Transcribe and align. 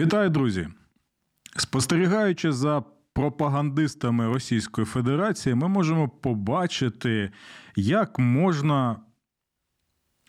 Вітаю, 0.00 0.30
друзі! 0.30 0.68
Спостерігаючи 1.56 2.52
за 2.52 2.82
пропагандистами 3.12 4.26
Російської 4.26 4.84
Федерації, 4.84 5.54
ми 5.54 5.68
можемо 5.68 6.08
побачити, 6.08 7.30
як 7.76 8.18
можна 8.18 9.00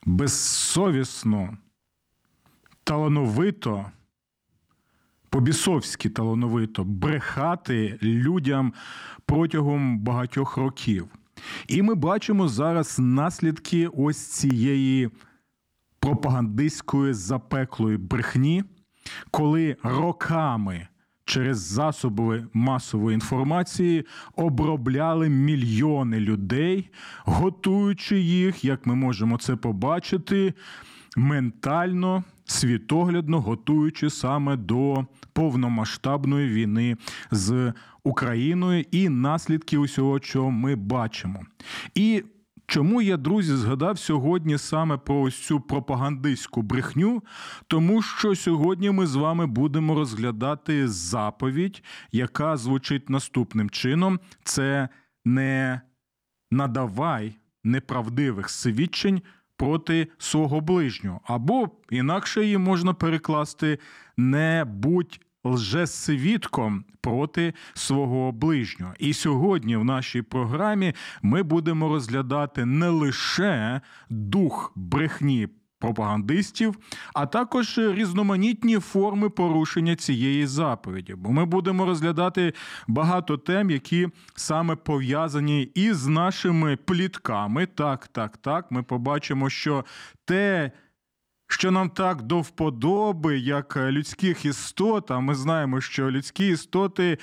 безсовісно, 0.05 1.57
талановито, 2.83 3.85
побісовськи 5.29 6.09
талановито 6.09 6.83
брехати 6.83 7.99
людям 8.03 8.73
протягом 9.25 9.99
багатьох 9.99 10.57
років. 10.57 11.07
І 11.67 11.81
ми 11.81 11.95
бачимо 11.95 12.47
зараз 12.47 12.99
наслідки 12.99 13.87
ось 13.87 14.17
цієї 14.17 15.09
пропагандистської 15.99 17.13
запеклої 17.13 17.97
брехні 17.97 18.63
коли 19.31 19.75
роками 19.83 20.87
через 21.25 21.59
засоби 21.59 22.47
масової 22.53 23.13
інформації 23.13 24.05
обробляли 24.35 25.29
мільйони 25.29 26.19
людей, 26.19 26.89
готуючи 27.25 28.19
їх, 28.19 28.65
як 28.65 28.85
ми 28.85 28.95
можемо 28.95 29.37
це 29.37 29.55
побачити, 29.55 30.53
ментально, 31.17 32.23
світоглядно 32.45 33.41
готуючи 33.41 34.09
саме 34.09 34.57
до 34.57 35.05
повномасштабної 35.33 36.49
війни 36.49 36.97
з 37.31 37.73
Україною 38.03 38.85
і 38.91 39.09
наслідки 39.09 39.77
усього, 39.77 40.19
що 40.21 40.49
ми 40.49 40.75
бачимо. 40.75 41.41
І 41.95 42.23
Чому 42.71 43.01
я, 43.01 43.17
друзі, 43.17 43.55
згадав 43.55 43.99
сьогодні 43.99 44.57
саме 44.57 44.97
про 44.97 45.21
ось 45.21 45.35
цю 45.45 45.59
пропагандистську 45.59 46.61
брехню? 46.61 47.23
Тому 47.67 48.01
що 48.01 48.35
сьогодні 48.35 48.91
ми 48.91 49.07
з 49.07 49.15
вами 49.15 49.47
будемо 49.47 49.95
розглядати 49.95 50.87
заповідь, 50.87 51.83
яка 52.11 52.57
звучить 52.57 53.09
наступним 53.09 53.69
чином: 53.69 54.19
це 54.43 54.89
не 55.25 55.81
надавай 56.51 57.35
неправдивих 57.63 58.49
свідчень 58.49 59.21
проти 59.57 60.07
свого 60.17 60.61
ближнього, 60.61 61.21
або 61.25 61.69
інакше 61.89 62.43
її 62.43 62.57
можна 62.57 62.93
перекласти 62.93 63.79
не 64.17 64.65
будь 64.67 65.19
лжесвідком 65.43 66.85
проти 67.01 67.53
свого 67.73 68.31
ближнього. 68.31 68.93
І 68.99 69.13
сьогодні 69.13 69.75
в 69.75 69.85
нашій 69.85 70.21
програмі 70.21 70.93
ми 71.21 71.43
будемо 71.43 71.89
розглядати 71.89 72.65
не 72.65 72.89
лише 72.89 73.81
дух 74.09 74.71
брехні. 74.75 75.47
Пропагандистів, 75.81 76.77
а 77.13 77.25
також 77.25 77.77
різноманітні 77.77 78.79
форми 78.79 79.29
порушення 79.29 79.95
цієї 79.95 80.47
заповіді. 80.47 81.15
Бо 81.15 81.31
ми 81.31 81.45
будемо 81.45 81.85
розглядати 81.85 82.53
багато 82.87 83.37
тем, 83.37 83.69
які 83.69 84.07
саме 84.35 84.75
пов'язані 84.75 85.61
із 85.61 86.07
нашими 86.07 86.75
плітками. 86.75 87.65
Так, 87.65 88.07
так, 88.07 88.37
так. 88.37 88.71
Ми 88.71 88.83
побачимо, 88.83 89.49
що 89.49 89.85
те, 90.25 90.71
що 91.51 91.71
нам 91.71 91.89
так 91.89 92.21
до 92.21 92.41
вподоби, 92.41 93.39
як 93.39 93.77
людських 93.77 94.45
істот, 94.45 95.11
а 95.11 95.19
ми 95.19 95.35
знаємо, 95.35 95.81
що 95.81 96.11
людські 96.11 96.47
істоти 96.47 97.17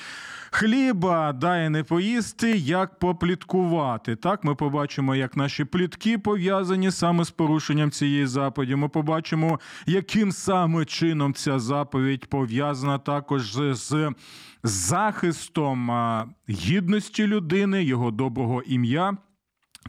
хліба 0.50 1.32
дає 1.32 1.70
не 1.70 1.84
поїсти, 1.84 2.56
як 2.56 2.98
попліткувати. 2.98 4.16
Так, 4.16 4.44
ми 4.44 4.54
побачимо, 4.54 5.14
як 5.14 5.36
наші 5.36 5.64
плітки 5.64 6.18
пов'язані 6.18 6.90
саме 6.90 7.24
з 7.24 7.30
порушенням 7.30 7.90
цієї 7.90 8.26
заповіді. 8.26 8.74
Ми 8.74 8.88
побачимо, 8.88 9.60
яким 9.86 10.32
саме 10.32 10.84
чином 10.84 11.34
ця 11.34 11.58
заповідь 11.58 12.26
пов'язана 12.26 12.98
також 12.98 13.58
з 13.72 14.12
захистом 14.62 15.90
гідності 16.50 17.26
людини, 17.26 17.84
його 17.84 18.10
доброго 18.10 18.62
ім'я. 18.62 19.16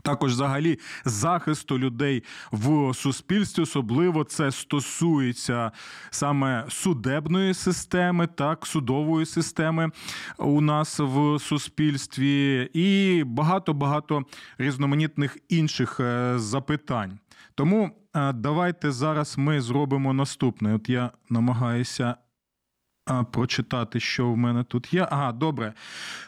Також, 0.01 0.31
взагалі, 0.31 0.79
захисту 1.05 1.79
людей 1.79 2.23
в 2.51 2.93
суспільстві, 2.93 3.63
особливо 3.63 4.23
це 4.23 4.51
стосується 4.51 5.71
саме 6.09 6.65
судебної 6.69 7.53
системи, 7.53 8.27
так, 8.27 8.65
судової 8.65 9.25
системи 9.25 9.91
у 10.37 10.61
нас 10.61 10.99
в 10.99 11.39
суспільстві, 11.39 12.69
і 12.73 13.23
багато 13.23 13.73
багато 13.73 14.23
різноманітних 14.57 15.37
інших 15.49 15.99
е, 15.99 16.33
запитань. 16.39 17.19
Тому 17.55 17.89
е, 18.16 18.33
давайте 18.33 18.91
зараз 18.91 19.37
ми 19.37 19.61
зробимо 19.61 20.13
наступне. 20.13 20.75
От 20.75 20.89
я 20.89 21.11
намагаюся 21.29 22.16
прочитати, 23.31 24.00
що 24.00 24.31
в 24.31 24.38
мене 24.38 24.64
тут 24.64 24.94
є. 24.94 25.08
Ага, 25.12 25.31
добре. 25.31 25.74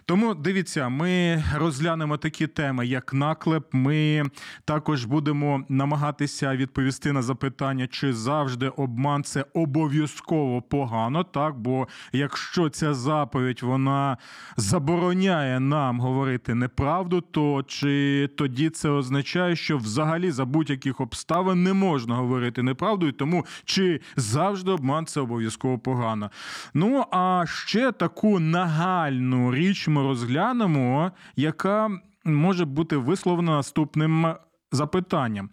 Тому 0.05 0.35
дивіться, 0.35 0.89
ми 0.89 1.43
розглянемо 1.55 2.17
такі 2.17 2.47
теми, 2.47 2.85
як 2.87 3.13
наклеп. 3.13 3.73
Ми 3.73 4.23
також 4.65 5.05
будемо 5.05 5.65
намагатися 5.69 6.55
відповісти 6.55 7.11
на 7.11 7.21
запитання, 7.21 7.87
чи 7.87 8.13
завжди 8.13 8.69
обман 8.69 9.23
це 9.23 9.45
обов'язково 9.53 10.61
погано, 10.61 11.23
так? 11.23 11.59
Бо 11.59 11.87
якщо 12.13 12.69
ця 12.69 12.93
заповідь 12.93 13.61
вона 13.63 14.17
забороняє 14.57 15.59
нам 15.59 15.99
говорити 15.99 16.55
неправду, 16.55 17.21
то 17.21 17.63
чи 17.67 18.29
тоді 18.37 18.69
це 18.69 18.89
означає, 18.89 19.55
що 19.55 19.77
взагалі 19.77 20.31
за 20.31 20.45
будь-яких 20.45 21.01
обставин 21.01 21.63
не 21.63 21.73
можна 21.73 22.15
говорити 22.15 22.63
неправду, 22.63 23.07
і 23.07 23.11
тому 23.11 23.45
чи 23.65 24.01
завжди 24.15 24.71
обман 24.71 25.05
це 25.05 25.21
обов'язково 25.21 25.79
погано? 25.79 26.31
Ну, 26.73 27.05
а 27.11 27.43
ще 27.47 27.91
таку 27.91 28.39
нагальну 28.39 29.55
річ 29.55 29.87
ми 29.87 30.01
розглянемо, 30.01 31.11
яка 31.35 31.89
може 32.25 32.65
бути 32.65 32.97
висловлена 32.97 33.51
наступним 33.51 34.35
запитанням. 34.71 35.49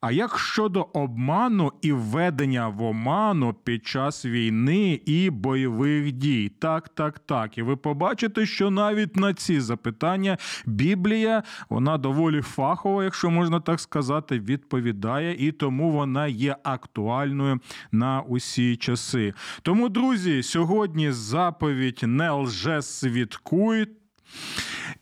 А 0.00 0.12
як 0.12 0.38
щодо 0.38 0.82
обману 0.92 1.72
і 1.82 1.92
введення 1.92 2.68
в 2.68 2.82
оману 2.82 3.54
під 3.64 3.86
час 3.86 4.24
війни 4.24 5.00
і 5.06 5.30
бойових 5.30 6.12
дій? 6.12 6.52
Так, 6.58 6.88
так, 6.88 7.18
так. 7.18 7.58
І 7.58 7.62
ви 7.62 7.76
побачите, 7.76 8.46
що 8.46 8.70
навіть 8.70 9.16
на 9.16 9.34
ці 9.34 9.60
запитання 9.60 10.38
Біблія, 10.66 11.42
вона 11.68 11.98
доволі 11.98 12.42
фахова, 12.42 13.04
якщо 13.04 13.30
можна 13.30 13.60
так 13.60 13.80
сказати, 13.80 14.38
відповідає, 14.40 15.48
і 15.48 15.52
тому 15.52 15.90
вона 15.90 16.26
є 16.26 16.56
актуальною 16.62 17.60
на 17.92 18.20
усі 18.20 18.76
часи. 18.76 19.34
Тому, 19.62 19.88
друзі, 19.88 20.42
сьогодні 20.42 21.12
заповідь 21.12 22.00
не 22.02 22.30
лже 22.30 22.82
свідкуй. 22.82 23.86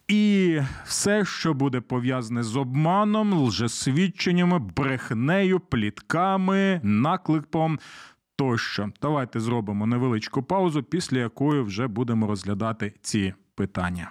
І 0.09 0.61
все, 0.85 1.25
що 1.25 1.55
буде 1.55 1.81
пов'язане 1.81 2.43
з 2.43 2.57
обманом, 2.57 3.33
лжесвідченнями, 3.33 4.59
брехнею, 4.59 5.61
плітками, 5.61 6.81
накликом 6.85 7.79
тощо. 8.37 8.91
Давайте 9.03 9.41
зробимо 9.41 9.87
невеличку 9.87 10.43
паузу, 10.43 10.83
після 10.83 11.19
якої 11.19 11.63
вже 11.63 11.87
будемо 11.87 12.27
розглядати 12.27 12.95
ці 13.03 13.35
питання. 13.55 14.11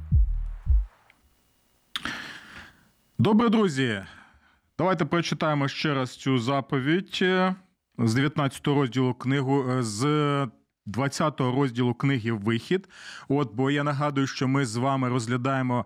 Добре, 3.21 3.49
друзі. 3.49 4.01
Давайте 4.77 5.05
прочитаємо 5.05 5.67
ще 5.67 5.93
раз 5.93 6.15
цю 6.15 6.37
заповідь. 6.37 7.23
з 7.97 8.13
19 8.13 8.67
розділу 8.67 9.13
книгу 9.13 9.69
е, 9.69 9.83
з 9.83 10.47
20 10.85 11.39
розділу 11.39 11.93
книги 11.93 12.31
Вихід. 12.31 12.89
От, 13.27 13.53
бо 13.53 13.71
я 13.71 13.83
нагадую, 13.83 14.27
що 14.27 14.47
ми 14.47 14.65
з 14.65 14.75
вами 14.75 15.09
розглядаємо. 15.09 15.85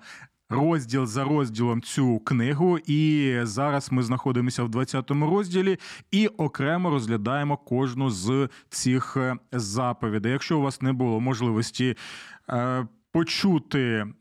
Розділ 0.50 1.06
за 1.06 1.24
розділом 1.24 1.82
цю 1.82 2.20
книгу, 2.20 2.78
і 2.78 3.40
зараз 3.44 3.92
ми 3.92 4.04
знаходимося 4.04 4.64
в 4.64 4.70
20-му 4.70 5.30
розділі 5.30 5.80
і 6.12 6.28
окремо 6.28 6.90
розглядаємо 6.90 7.58
кожну 7.58 8.10
з 8.10 8.50
цих 8.70 9.18
е, 9.18 9.36
заповідей. 9.52 10.32
Якщо 10.32 10.60
у 10.60 10.62
вас 10.62 10.82
не 10.82 10.94
було 10.94 11.20
можливості 11.20 11.98
е, 12.50 12.88
почути 13.12 13.80
Е, 13.90 14.14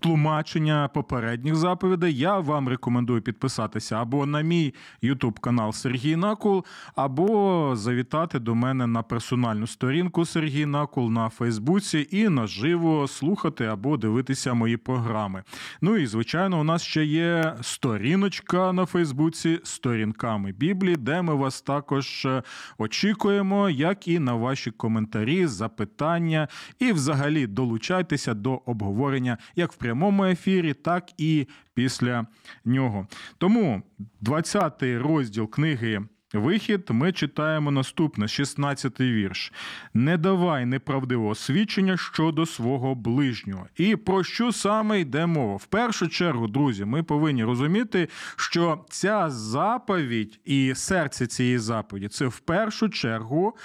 тлумачення 0.00 0.88
попередніх 0.94 1.54
заповідей, 1.56 2.18
я 2.18 2.38
вам 2.38 2.68
рекомендую 2.68 3.22
підписатися 3.22 3.96
або 3.96 4.26
на 4.26 4.40
мій 4.40 4.74
Ютуб 5.02 5.40
канал 5.40 5.72
Сергій 5.72 6.16
Накул, 6.16 6.64
або 6.94 7.72
завітати 7.76 8.38
до 8.38 8.54
мене 8.54 8.86
на 8.86 9.02
персональну 9.02 9.66
сторінку 9.66 10.24
Сергій 10.24 10.66
Накул 10.66 11.10
на 11.10 11.28
Фейсбуці 11.28 12.08
і 12.10 12.28
наживо 12.28 13.08
слухати 13.08 13.64
або 13.64 13.96
дивитися 13.96 14.54
мої 14.54 14.76
програми. 14.76 15.42
Ну 15.80 15.96
і 15.96 16.06
звичайно, 16.06 16.60
у 16.60 16.64
нас 16.64 16.82
ще 16.82 17.04
є 17.04 17.54
сторіночка 17.60 18.72
на 18.72 18.86
Фейсбуці 18.86 19.60
сторінками 19.64 20.52
Біблії, 20.52 20.96
де 20.96 21.22
ми 21.22 21.34
вас 21.34 21.62
також 21.62 22.24
е, 22.24 22.42
очікуємо, 22.78 23.70
як 23.70 24.08
і 24.08 24.18
на 24.18 24.34
ваші 24.34 24.70
коментарі, 24.70 25.46
запитання, 25.46 26.48
і 26.78 26.92
взагалі 26.92 27.46
долучайтеся 27.46 28.34
до 28.34 28.62
обговорення 28.66 29.38
як 29.62 29.72
в 29.72 29.76
прямому 29.76 30.24
ефірі, 30.24 30.74
так 30.74 31.10
і 31.18 31.46
після 31.74 32.26
нього. 32.64 33.06
Тому 33.38 33.82
20-й 34.22 34.96
розділ 34.96 35.50
книги. 35.50 36.00
Вихід 36.32 36.86
ми 36.90 37.12
читаємо 37.12 37.70
наступне, 37.70 38.26
16-й 38.26 39.12
вірш. 39.12 39.52
Не 39.94 40.16
давай 40.16 40.66
неправдивого 40.66 41.34
свідчення 41.34 41.96
щодо 41.96 42.46
свого 42.46 42.94
ближнього. 42.94 43.66
І 43.76 43.96
про 43.96 44.24
що 44.24 44.52
саме 44.52 45.00
йде 45.00 45.26
мова? 45.26 45.56
В 45.56 45.66
першу 45.66 46.08
чергу, 46.08 46.48
друзі, 46.48 46.84
ми 46.84 47.02
повинні 47.02 47.44
розуміти, 47.44 48.08
що 48.36 48.84
ця 48.90 49.30
заповідь 49.30 50.40
і 50.44 50.74
серце 50.74 51.26
цієї 51.26 51.58
заповіді 51.58 52.08
це 52.08 52.26
в 52.26 52.38
першу 52.38 52.88
чергу 52.88 53.56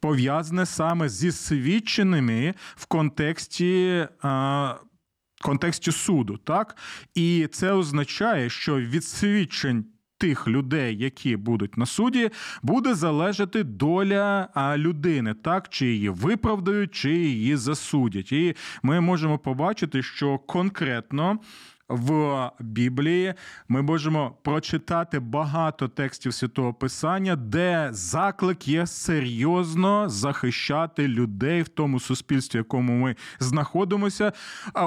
пов'язане 0.00 0.66
саме 0.66 1.08
зі 1.08 1.32
свідченими 1.32 2.54
в 2.76 2.86
контексті. 2.86 4.06
А, 4.22 4.74
контексті 5.40 5.92
суду, 5.92 6.36
так 6.44 6.76
і 7.14 7.48
це 7.52 7.72
означає, 7.72 8.50
що 8.50 8.80
від 8.80 9.04
свідчень. 9.04 9.84
Тих 10.20 10.48
людей, 10.48 10.96
які 10.96 11.36
будуть 11.36 11.76
на 11.76 11.86
суді, 11.86 12.30
буде 12.62 12.94
залежати 12.94 13.64
доля 13.64 14.48
людини, 14.76 15.34
так 15.34 15.68
чи 15.68 15.86
її 15.86 16.08
виправдають, 16.08 16.94
чи 16.94 17.10
її 17.10 17.56
засудять. 17.56 18.32
І 18.32 18.56
ми 18.82 19.00
можемо 19.00 19.38
побачити, 19.38 20.02
що 20.02 20.38
конкретно 20.38 21.38
в 21.88 22.50
Біблії 22.60 23.34
ми 23.68 23.82
можемо 23.82 24.34
прочитати 24.42 25.20
багато 25.20 25.88
текстів 25.88 26.34
святого 26.34 26.74
Писання, 26.74 27.36
де 27.36 27.88
заклик 27.92 28.68
є 28.68 28.86
серйозно 28.86 30.08
захищати 30.08 31.08
людей 31.08 31.62
в 31.62 31.68
тому 31.68 32.00
суспільстві, 32.00 32.58
в 32.58 32.60
якому 32.60 32.92
ми 32.92 33.16
знаходимося, 33.38 34.32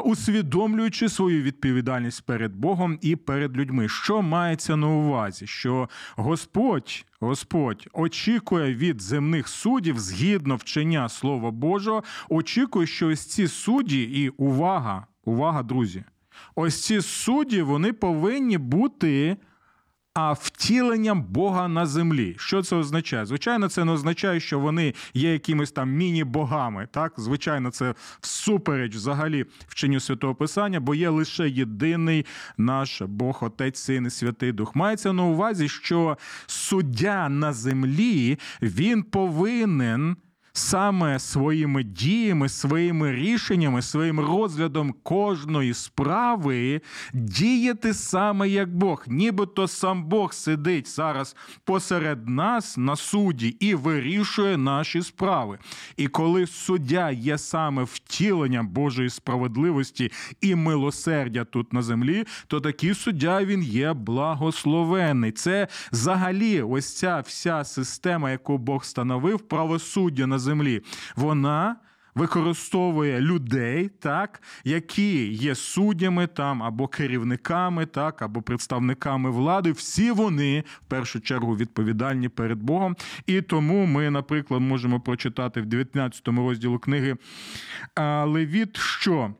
усвідомлюючи 0.03 1.09
свою 1.09 1.41
відповідальність 1.41 2.25
перед 2.25 2.55
Богом 2.55 2.97
і 3.01 3.15
перед 3.15 3.57
людьми. 3.57 3.89
Що 3.89 4.21
мається 4.21 4.75
на 4.75 4.87
увазі? 4.87 5.47
Що 5.47 5.89
Господь. 6.15 7.05
Господь 7.23 7.87
очікує 7.93 8.75
від 8.75 9.01
земних 9.01 9.47
суддів, 9.47 9.99
згідно 9.99 10.55
вчення 10.55 11.09
Слова 11.09 11.51
Божого, 11.51 12.03
очікує, 12.29 12.87
що 12.87 13.07
ось 13.07 13.25
ці 13.25 13.47
судді 13.47 14.03
і 14.03 14.29
увага, 14.29 15.05
увага, 15.25 15.63
друзі, 15.63 16.03
ось 16.55 16.85
ці 16.85 17.01
судді 17.01 17.61
вони 17.61 17.93
повинні 17.93 18.57
бути 18.57 19.37
а 20.13 20.33
втіленням 20.33 21.23
Бога 21.23 21.67
на 21.67 21.85
землі. 21.85 22.35
Що 22.39 22.63
це 22.63 22.75
означає? 22.75 23.25
Звичайно, 23.25 23.69
це 23.69 23.85
не 23.85 23.91
означає, 23.91 24.39
що 24.39 24.59
вони 24.59 24.93
є 25.13 25.33
якимись 25.33 25.71
там 25.71 25.91
міні-богами. 25.91 26.87
Так, 26.91 27.13
звичайно, 27.17 27.71
це 27.71 27.95
всупереч 28.21 28.95
взагалі 28.95 29.45
вченню 29.67 29.99
святого 29.99 30.35
Писання, 30.35 30.79
бо 30.79 30.95
є 30.95 31.09
лише 31.09 31.49
єдиний 31.49 32.25
наш 32.57 33.01
Бог, 33.01 33.43
Отець, 33.43 33.79
Син 33.79 34.05
і 34.05 34.09
Святий 34.09 34.51
Дух. 34.51 34.75
Мається 34.75 35.13
на 35.13 35.23
увазі, 35.23 35.69
що 35.69 36.17
суддя 36.47 37.29
на 37.29 37.53
землі 37.53 38.39
він 38.61 39.03
повинен 39.03 40.17
саме 40.53 41.19
своїми 41.19 41.83
діями, 41.83 42.49
своїми 42.49 43.11
рішеннями, 43.11 43.81
своїм 43.81 44.19
розглядом 44.19 44.93
кожної 45.03 45.73
справи 45.73 46.81
діяти 47.13 47.93
саме 47.93 48.49
як 48.49 48.75
Бог, 48.75 49.03
нібито 49.07 49.67
сам 49.67 50.03
Бог 50.03 50.33
сидить 50.33 50.87
зараз 50.87 51.35
посеред 51.63 52.29
нас 52.29 52.77
на 52.77 52.95
суді 52.95 53.47
і 53.47 53.75
вирішує 53.75 54.57
наші 54.57 55.01
справи. 55.01 55.57
І 55.97 56.07
коли 56.07 56.47
суддя 56.47 57.11
є 57.11 57.37
саме 57.37 57.83
втіленням 57.83 58.67
Божої 58.67 59.09
справедливості 59.09 60.11
і 60.41 60.55
милосердя 60.55 61.43
тут 61.43 61.73
на 61.73 61.81
землі, 61.81 62.23
то 62.47 62.59
такий 62.59 62.93
суддя 62.93 63.45
він 63.45 63.63
є 63.63 63.93
благословений. 63.93 65.31
Це 65.31 65.67
взагалі 65.91 66.61
ось 66.61 66.97
ця 66.97 67.19
вся 67.19 67.63
система, 67.63 68.31
яку 68.31 68.57
Бог 68.57 68.85
становив, 68.85 69.39
правосуддя 69.39 70.27
на 70.27 70.39
землі, 70.41 70.81
вона 71.15 71.75
використовує 72.15 73.21
людей, 73.21 73.89
так, 73.89 74.41
які 74.63 75.27
є 75.27 75.55
суддями 75.55 76.27
там 76.27 76.63
або 76.63 76.87
керівниками, 76.87 77.85
так, 77.85 78.21
або 78.21 78.41
представниками 78.41 79.29
влади. 79.29 79.71
Всі 79.71 80.11
вони 80.11 80.63
в 80.67 80.89
першу 80.89 81.19
чергу 81.21 81.57
відповідальні 81.57 82.29
перед 82.29 82.63
Богом. 82.63 82.95
І 83.27 83.41
тому 83.41 83.85
ми, 83.85 84.09
наприклад, 84.09 84.61
можемо 84.61 84.99
прочитати 84.99 85.61
в 85.61 85.65
19 85.65 86.27
розділу 86.27 86.79
книги 86.79 87.15
Левіт, 88.25 88.77
що. 88.77 89.33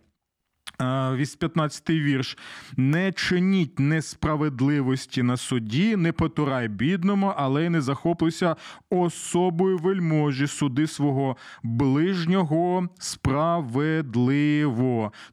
15 1.42 1.90
вірш. 1.90 2.38
Не 2.78 3.12
чиніть 3.12 3.80
несправедливості 3.80 5.24
на 5.24 5.38
суді, 5.38 5.96
не 5.96 6.12
потурай 6.12 6.68
бідному, 6.68 7.34
але 7.38 7.66
й 7.66 7.70
не 7.70 7.82
захоплюйся 7.82 8.56
особою 8.90 9.78
вельможі, 9.78 10.48
суди 10.48 10.88
свого 10.88 11.38
ближнього 11.64 12.90
справедливо. 13.00 14.32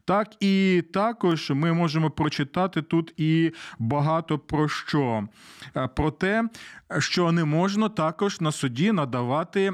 Так 0.05 0.43
і 0.43 0.83
також 0.93 1.49
ми 1.49 1.73
можемо 1.73 2.11
прочитати 2.11 2.81
тут 2.81 3.13
і 3.17 3.51
багато 3.79 4.39
про 4.39 4.67
що. 4.67 5.27
Про 5.95 6.11
те, 6.11 6.49
що 6.99 7.31
не 7.31 7.45
можна 7.45 7.89
також 7.89 8.41
на 8.41 8.51
суді 8.51 8.91
надавати 8.91 9.73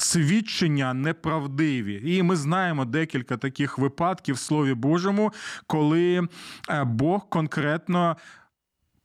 свідчення 0.00 0.94
неправдиві. 0.94 2.16
І 2.16 2.22
ми 2.22 2.36
знаємо 2.36 2.84
декілька 2.84 3.36
таких 3.36 3.78
випадків 3.78 4.34
в 4.34 4.38
Слові 4.38 4.74
Божому, 4.74 5.32
коли 5.66 6.28
е, 6.70 6.84
Бог 6.84 7.28
конкретно. 7.28 8.16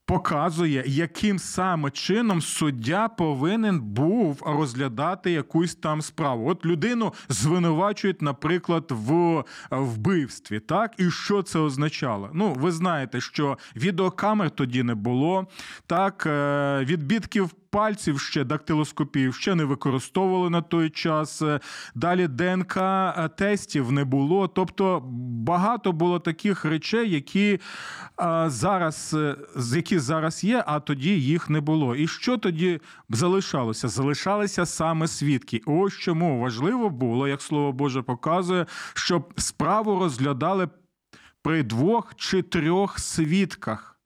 Показує, 0.08 0.84
яким 0.86 1.40
саме 1.40 1.92
чином 1.92 2.42
суддя 2.42 3.08
повинен 3.08 3.82
був 3.82 4.44
розглядати 4.46 5.32
якусь 5.32 5.76
там 5.76 6.02
справу. 6.02 6.50
От 6.50 6.66
людину 6.66 7.14
звинувачують, 7.30 8.22
наприклад, 8.22 8.86
в 8.90 9.14
е, 9.14 9.44
вбивстві. 9.72 10.60
Так, 10.60 10.94
і 10.98 11.12
що 11.12 11.44
це 11.44 11.60
означало? 11.60 12.30
Ну, 12.34 12.54
ви 12.54 12.72
знаєте, 12.72 13.22
що 13.22 13.58
відеокамер 13.76 14.50
тоді 14.50 14.84
не 14.84 14.96
було, 14.96 15.48
так, 15.88 16.24
е, 16.26 16.86
відбітків 16.86 17.52
пальців 17.76 18.20
ще 18.20 18.44
дактилоскопію 18.44 19.34
ще 19.34 19.56
не 19.56 19.64
використовували 19.64 20.50
на 20.50 20.62
той 20.62 20.90
час. 20.90 21.42
Далі 21.96 22.28
ДНК 22.28 22.78
е, 22.78 23.30
тестів 23.38 23.92
не 23.92 24.06
було. 24.06 24.48
Тобто 24.48 25.04
багато 25.46 25.92
було 25.92 26.20
таких 26.20 26.66
речей, 26.66 27.12
які 27.12 27.60
е, 28.22 28.46
зараз 28.48 29.16
е, 29.18 29.36
які 29.76 30.00
зараз 30.00 30.44
є, 30.44 30.64
а 30.68 30.80
тоді 30.80 31.22
їх 31.22 31.50
не 31.50 31.62
було. 31.62 31.96
І 31.96 32.08
що 32.08 32.38
тоді 32.38 32.80
залишалося? 33.10 33.88
Залишалися 33.88 34.66
саме 34.66 35.08
свідки. 35.08 35.62
Ось 35.66 35.94
чому 35.94 36.40
важливо 36.40 36.90
було, 36.90 37.28
як 37.28 37.42
слово 37.42 37.72
Боже 37.72 38.02
показує, 38.02 38.66
щоб 38.94 39.34
справу 39.38 40.00
розглядали 40.00 40.70
при 41.42 41.64
двох 41.64 42.16
чи 42.16 42.42
трьох 42.42 43.00
свідках. 43.00 44.00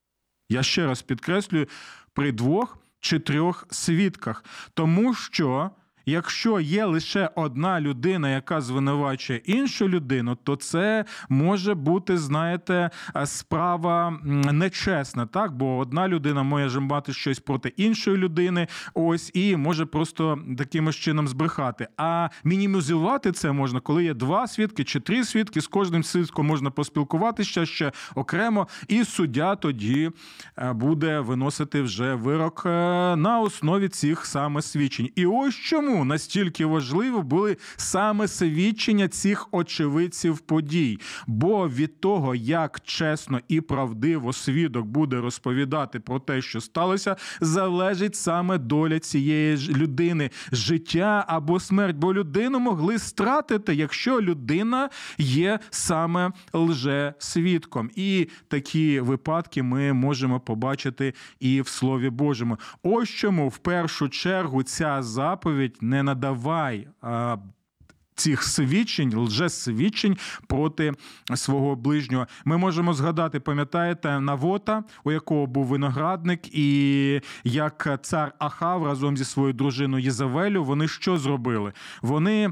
Я 0.50 0.64
ще 0.64 0.86
раз 0.86 1.02
підкреслюю, 1.02 1.68
при 2.14 2.32
двох 2.32 2.80
чи 3.00 3.20
трьох 3.20 3.68
свідках, 3.72 4.44
тому 4.74 5.14
що 5.14 5.72
якщо 6.10 6.60
є 6.60 6.86
лише 6.86 7.30
одна 7.36 7.82
людина, 7.82 8.30
яка 8.30 8.62
звинувачує 8.62 9.42
іншу 9.46 9.90
людину, 9.90 10.38
то 10.44 10.56
це 10.56 11.06
може 11.30 11.74
бути, 11.74 12.18
знаєте, 12.18 12.90
справа 13.26 14.20
нечесна, 14.54 15.26
так? 15.26 15.56
Бо 15.56 15.78
одна 15.78 16.08
людина 16.08 16.44
може 16.44 16.80
мати 16.80 17.14
щось 17.14 17.40
проти 17.40 17.74
іншої 17.78 18.18
людини, 18.18 18.68
ось 18.94 19.32
і 19.34 19.56
може 19.56 19.86
просто 19.86 20.40
таким 20.58 20.94
чином 20.94 21.28
збрехати. 21.28 21.88
А 21.98 22.30
мінімізувати 22.44 23.32
це 23.32 23.52
можна, 23.52 23.80
коли 23.80 24.04
є 24.04 24.14
два 24.14 24.48
свідки 24.48 24.84
чи 24.84 25.00
три 25.00 25.24
свідки. 25.24 25.62
З 25.62 25.68
кожним 25.68 26.04
свідком 26.04 26.48
можна 26.48 26.72
поспілкуватися 26.72 27.66
ще 27.66 27.92
окремо, 28.16 28.68
і 28.88 29.04
суддя 29.04 29.56
тоді 29.56 30.12
е, 30.58 30.74
буде 30.74 31.20
виносити 31.20 31.82
вже 31.82 32.16
вирок 32.16 32.64
е, 32.66 32.70
на 33.16 33.40
основі 33.40 33.88
цих 33.88 34.26
саме 34.26 34.62
свідчень. 34.62 35.10
І 35.16 35.26
ось 35.26 35.56
чому 35.56 35.99
настільки 36.06 36.66
важливо 36.66 37.22
були 37.22 37.58
саме 37.78 38.28
свідчення 38.28 39.08
цих 39.08 39.48
очевидців 39.52 40.40
подій. 40.40 41.00
Бо 41.28 41.70
від 41.70 42.02
того, 42.02 42.36
як 42.36 42.82
чесно 42.84 43.40
і 43.48 43.62
правдиво 43.62 44.34
свідок 44.34 44.86
буде 44.86 45.22
розповідати 45.22 46.00
про 46.00 46.20
те, 46.20 46.42
що 46.42 46.62
сталося, 46.62 47.16
залежить 47.42 48.16
саме 48.16 48.58
доля 48.58 49.00
цієї 49.00 49.58
людини, 49.58 50.30
життя 50.52 51.26
або 51.28 51.60
смерть. 51.60 51.96
Бо 51.96 52.14
людину 52.14 52.60
могли 52.60 53.00
стратити, 53.00 53.76
якщо 53.76 54.22
людина 54.22 54.90
є 55.18 55.60
саме 55.70 56.32
лже-свідком. 56.54 57.90
І 57.96 58.28
такі 58.48 59.00
випадки 59.00 59.64
ми 59.64 59.94
можемо 59.94 60.40
побачити 60.40 61.14
і 61.40 61.62
в 61.62 61.68
Слові 61.68 62.10
Божому. 62.10 62.58
Ось 62.84 63.10
чому 63.10 63.48
в 63.48 63.58
першу 63.58 64.10
чергу 64.10 64.64
ця 64.64 65.04
заповідь 65.04 65.78
не 65.90 66.04
надавай. 66.04 66.88
А, 67.02 67.38
Цих 68.16 68.44
свідчень, 68.44 69.16
лжесвідчень 69.16 70.18
проти 70.48 70.94
свого 71.36 71.76
ближнього. 71.76 72.28
Ми 72.46 72.58
можемо 72.58 72.94
згадати, 72.94 73.40
пам'ятаєте, 73.40 74.20
Навота, 74.20 74.84
у 75.04 75.12
якого 75.12 75.46
був 75.46 75.66
виноградник, 75.66 76.56
і 76.56 77.22
як 77.44 78.00
цар 78.02 78.34
Ахав 78.40 78.86
разом 78.86 79.18
зі 79.18 79.26
своєю 79.26 79.54
дружиною 79.54 80.04
Єзавелю, 80.04 80.64
вони 80.64 80.88
що 80.88 81.18
зробили? 81.18 81.74
Вони. 82.02 82.52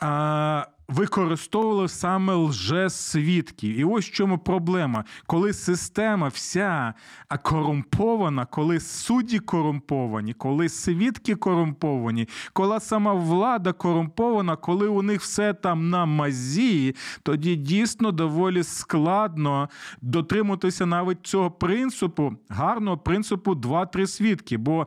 А, 0.00 0.66
використовували 0.88 1.88
саме 1.88 2.34
лжесвідків. 2.34 3.78
І 3.78 3.84
ось 3.84 4.06
в 4.06 4.12
чому 4.12 4.38
проблема, 4.38 5.04
коли 5.26 5.52
система 5.52 6.28
вся 6.28 6.94
корумпована, 7.42 8.46
коли 8.46 8.80
судді 8.80 9.38
корумповані, 9.38 10.34
коли 10.34 10.68
свідки 10.68 11.34
корумповані, 11.34 12.28
коли 12.52 12.80
сама 12.80 13.12
влада 13.12 13.72
корумпована, 13.72 14.56
коли 14.56 14.88
у 14.88 15.02
них 15.02 15.20
все 15.20 15.54
там 15.54 15.90
на 15.90 16.06
мазі, 16.06 16.94
тоді 17.22 17.56
дійсно 17.56 18.12
доволі 18.12 18.62
складно 18.62 19.68
дотримуватися 20.02 20.86
навіть 20.86 21.26
цього 21.26 21.50
принципу, 21.50 22.36
гарного 22.48 22.98
принципу 22.98 23.54
два-три 23.54 24.06
свідки. 24.06 24.56
Бо 24.56 24.86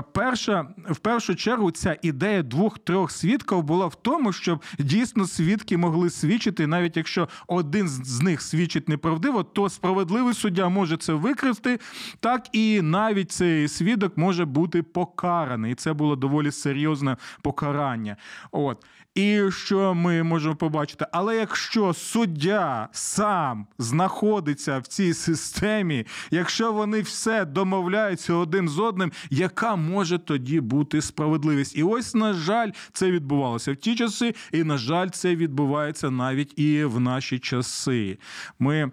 перша, 0.00 0.66
в 0.90 0.96
першу 0.96 1.34
чергу 1.34 1.70
ця 1.70 1.96
ідея 2.02 2.42
двох-трьох 2.42 3.10
свідків 3.10 3.62
була 3.62 3.86
в 3.86 3.94
тому, 3.94 4.32
щоб 4.32 4.62
дійсно 4.78 5.26
свідки 5.26 5.76
могли 5.76 6.10
свідчити, 6.10 6.66
навіть 6.66 6.96
якщо 6.96 7.28
один 7.46 7.88
з 7.88 8.20
них 8.20 8.42
свідчить 8.42 8.88
неправдиво, 8.88 9.42
то 9.42 9.68
справедливий 9.68 10.34
суддя 10.34 10.68
може 10.68 10.96
це 10.96 11.12
викрити, 11.12 11.78
так 12.20 12.48
і 12.52 12.82
навіть 12.82 13.32
цей 13.32 13.68
свідок 13.68 14.16
може 14.16 14.44
бути 14.44 14.82
покараний. 14.82 15.72
І 15.72 15.74
це 15.74 15.92
було 15.92 16.16
доволі 16.16 16.50
серйозне 16.50 17.16
покарання. 17.42 18.16
От. 18.52 18.84
І 19.14 19.50
що 19.50 19.94
ми 19.94 20.22
можемо 20.22 20.56
побачити? 20.56 21.06
Але 21.12 21.36
якщо 21.36 21.94
суддя 21.94 22.88
сам 22.92 23.66
знаходиться 23.78 24.78
в 24.78 24.86
цій 24.86 25.14
системі, 25.14 26.06
якщо 26.30 26.72
вони 26.72 27.00
все 27.00 27.44
домовляються 27.44 28.34
один 28.34 28.68
з 28.68 28.78
одним, 28.78 29.12
яка 29.30 29.76
може 29.76 30.18
тоді 30.18 30.60
бути 30.60 31.02
справедливість? 31.02 31.76
І 31.76 31.82
ось, 31.82 32.14
на 32.14 32.32
жаль, 32.32 32.70
це 32.92 33.10
відбувалося 33.10 33.72
в 33.72 33.76
ті 33.76 33.96
часи, 33.96 34.34
і 34.52 34.64
на 34.64 34.78
жаль, 34.78 35.08
це 35.08 35.36
відбувається 35.36 36.10
навіть 36.10 36.58
і 36.58 36.84
в 36.84 37.00
наші 37.00 37.38
часи. 37.38 38.18
Ми 38.58 38.90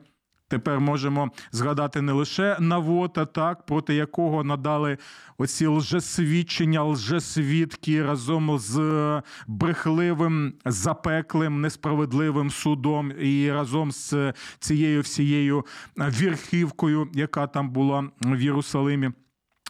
Тепер 0.50 0.79
можемо 0.79 1.32
згадати 1.51 2.01
не 2.01 2.12
лише 2.12 2.58
Навота, 2.60 3.25
так 3.25 3.65
проти 3.65 3.96
якого 3.96 4.44
надали 4.44 4.98
оці 5.38 5.68
лжесвідчення, 5.68 6.84
лжесвідки 6.84 8.03
разом 8.03 8.60
з 8.60 9.22
брехливим, 9.48 10.53
запеклим, 10.65 11.62
несправедливим 11.62 12.50
судом 12.50 13.12
і 13.22 13.51
разом 13.51 13.91
з 13.91 14.34
цією 14.60 15.01
всією 15.01 15.65
вірхівкою, 15.98 17.08
яка 17.13 17.48
там 17.48 17.70
була 17.70 18.10
в 18.22 18.41
Єрусалимі. 18.41 19.12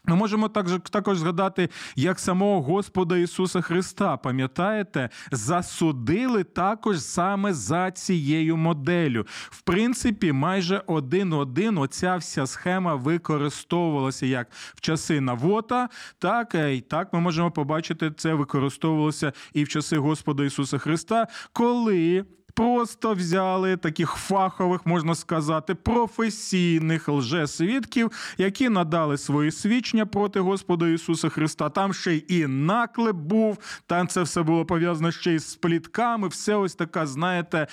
Ми 0.05 0.15
можемо 0.15 0.49
також 0.49 0.79
також 0.89 1.17
згадати, 1.17 1.69
як 1.95 2.19
самого 2.19 2.61
Господа 2.61 3.17
Ісуса 3.17 3.61
Христа, 3.61 4.17
пам'ятаєте, 4.17 5.09
засудили 5.31 6.43
також 6.43 7.01
саме 7.01 7.53
за 7.53 7.91
цією 7.91 8.57
моделлю. 8.57 9.25
В 9.49 9.61
принципі, 9.61 10.31
майже 10.31 10.83
один-один 10.87 11.77
оця 11.77 12.15
вся 12.15 12.47
схема 12.47 12.95
використовувалася 12.95 14.25
як 14.25 14.47
в 14.51 14.81
часи 14.81 15.21
Навота, 15.21 15.89
так 16.19 16.55
і 16.55 16.81
так 16.81 17.13
ми 17.13 17.19
можемо 17.19 17.51
побачити, 17.51 18.11
це 18.11 18.33
використовувалося 18.33 19.33
і 19.53 19.63
в 19.63 19.67
часи 19.67 19.97
Господа 19.97 20.43
Ісуса 20.43 20.77
Христа, 20.77 21.27
коли 21.53 22.25
просто 22.53 23.13
взяли 23.13 23.77
таких 23.77 24.11
фахових, 24.11 24.85
можна 24.85 25.15
сказати, 25.15 25.75
професійних 25.75 27.09
лжесвідків, 27.09 28.11
які 28.37 28.69
надали 28.69 29.17
свої 29.17 29.51
свідчення 29.51 30.05
проти 30.05 30.39
Господа 30.39 30.87
Ісуса 30.87 31.29
Христа. 31.29 31.69
Там 31.69 31.93
ще 31.93 32.13
й 32.13 32.25
і 32.27 32.47
наклеп 32.47 33.15
був, 33.15 33.57
там 33.87 34.07
це 34.07 34.21
все 34.21 34.43
було 34.43 34.65
пов'язано 34.65 35.11
ще 35.11 35.33
й 35.33 35.39
з 35.39 35.55
плітками. 35.55 36.27
Все 36.27 36.55
ось 36.55 36.75
така, 36.75 37.07
знаєте, 37.07 37.67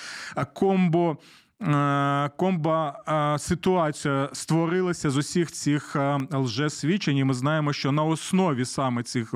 комбо. 0.53 1.17
Е, 1.61 2.29
комба 2.37 2.99
е, 3.35 3.39
ситуація 3.39 4.29
створилася 4.33 5.09
з 5.09 5.17
усіх 5.17 5.51
цих 5.51 5.95
е, 5.95 6.17
лжесвідчень. 6.33 7.17
І 7.17 7.23
Ми 7.23 7.33
знаємо, 7.33 7.73
що 7.73 7.91
на 7.91 8.03
основі 8.03 8.65
саме 8.65 9.03
цих 9.03 9.33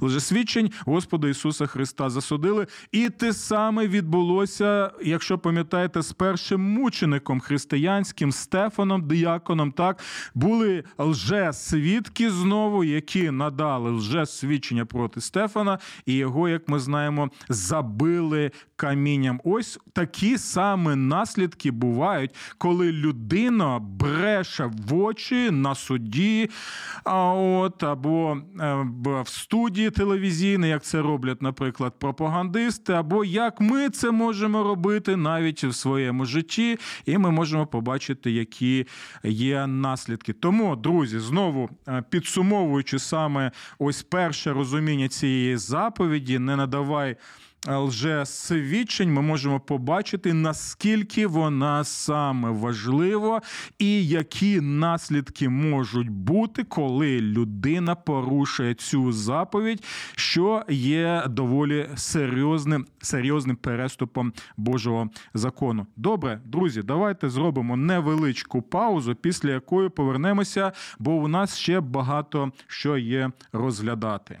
лжесвідчень 0.00 0.70
Господа 0.86 1.28
Ісуса 1.28 1.66
Христа 1.66 2.10
засудили. 2.10 2.66
І 2.92 3.08
те 3.08 3.32
саме 3.32 3.88
відбулося, 3.88 4.90
якщо 5.02 5.38
пам'ятаєте, 5.38 6.02
з 6.02 6.12
першим 6.12 6.60
мучеником 6.60 7.40
християнським 7.40 8.32
Стефаном, 8.32 9.08
Діяконом. 9.08 9.72
Так 9.72 10.00
були 10.34 10.84
лжесвідки 10.98 12.30
знову, 12.30 12.84
які 12.84 13.30
надали 13.30 13.90
лжесвідчення 13.90 14.84
проти 14.84 15.20
Стефана, 15.20 15.78
і 16.06 16.14
його, 16.14 16.48
як 16.48 16.68
ми 16.68 16.78
знаємо, 16.78 17.30
забили 17.48 18.50
камінням. 18.76 19.40
Ось 19.44 19.78
такі 19.92 20.38
саме 20.38 20.96
наслідки 20.96 21.45
наслідки 21.46 21.70
бувають, 21.70 22.30
коли 22.58 22.92
людина 22.92 23.78
бреше 23.78 24.70
в 24.88 24.94
очі 24.94 25.50
на 25.50 25.74
суді, 25.74 26.50
а 27.04 27.32
от 27.34 27.82
або 27.82 28.36
е, 28.60 28.86
в 29.04 29.28
студії 29.28 29.90
телевізійній, 29.90 30.68
як 30.68 30.82
це 30.82 31.02
роблять, 31.02 31.42
наприклад, 31.42 31.92
пропагандисти, 31.98 32.92
або 32.92 33.24
як 33.24 33.60
ми 33.60 33.90
це 33.90 34.10
можемо 34.10 34.62
робити 34.62 35.16
навіть 35.16 35.64
в 35.64 35.72
своєму 35.72 36.24
житті, 36.24 36.78
і 37.06 37.18
ми 37.18 37.30
можемо 37.30 37.66
побачити, 37.66 38.30
які 38.30 38.86
є 39.24 39.66
наслідки. 39.66 40.32
Тому, 40.32 40.76
друзі, 40.76 41.18
знову 41.18 41.70
е, 41.88 42.02
підсумовуючи 42.10 42.98
саме 42.98 43.52
ось 43.78 44.02
перше 44.02 44.52
розуміння 44.52 45.08
цієї 45.08 45.56
заповіді, 45.56 46.38
не 46.38 46.56
надавай 46.56 47.16
лжесвідчень 47.68 49.12
ми 49.12 49.22
можемо 49.22 49.60
побачити, 49.60 50.32
наскільки 50.32 51.26
вона 51.26 51.84
саме 51.84 52.50
важлива 52.50 53.42
і 53.78 54.08
які 54.08 54.60
наслідки 54.60 55.48
можуть 55.48 56.08
бути, 56.10 56.64
коли 56.64 57.20
людина 57.20 57.94
порушує 57.94 58.74
цю 58.74 59.12
заповідь, 59.12 59.84
що 60.16 60.62
є 60.68 61.24
доволі 61.28 61.88
серйозним 61.96 62.86
серйозним 62.98 63.56
переступом 63.56 64.32
Божого 64.56 65.10
закону. 65.34 65.86
Добре, 65.96 66.40
друзі, 66.44 66.82
давайте 66.82 67.30
зробимо 67.30 67.76
невеличку 67.76 68.62
паузу, 68.62 69.14
після 69.14 69.50
якої 69.50 69.88
повернемося, 69.88 70.72
бо 70.98 71.12
у 71.12 71.28
нас 71.28 71.58
ще 71.58 71.80
багато 71.80 72.52
що 72.66 72.96
є 72.96 73.30
розглядати. 73.52 74.40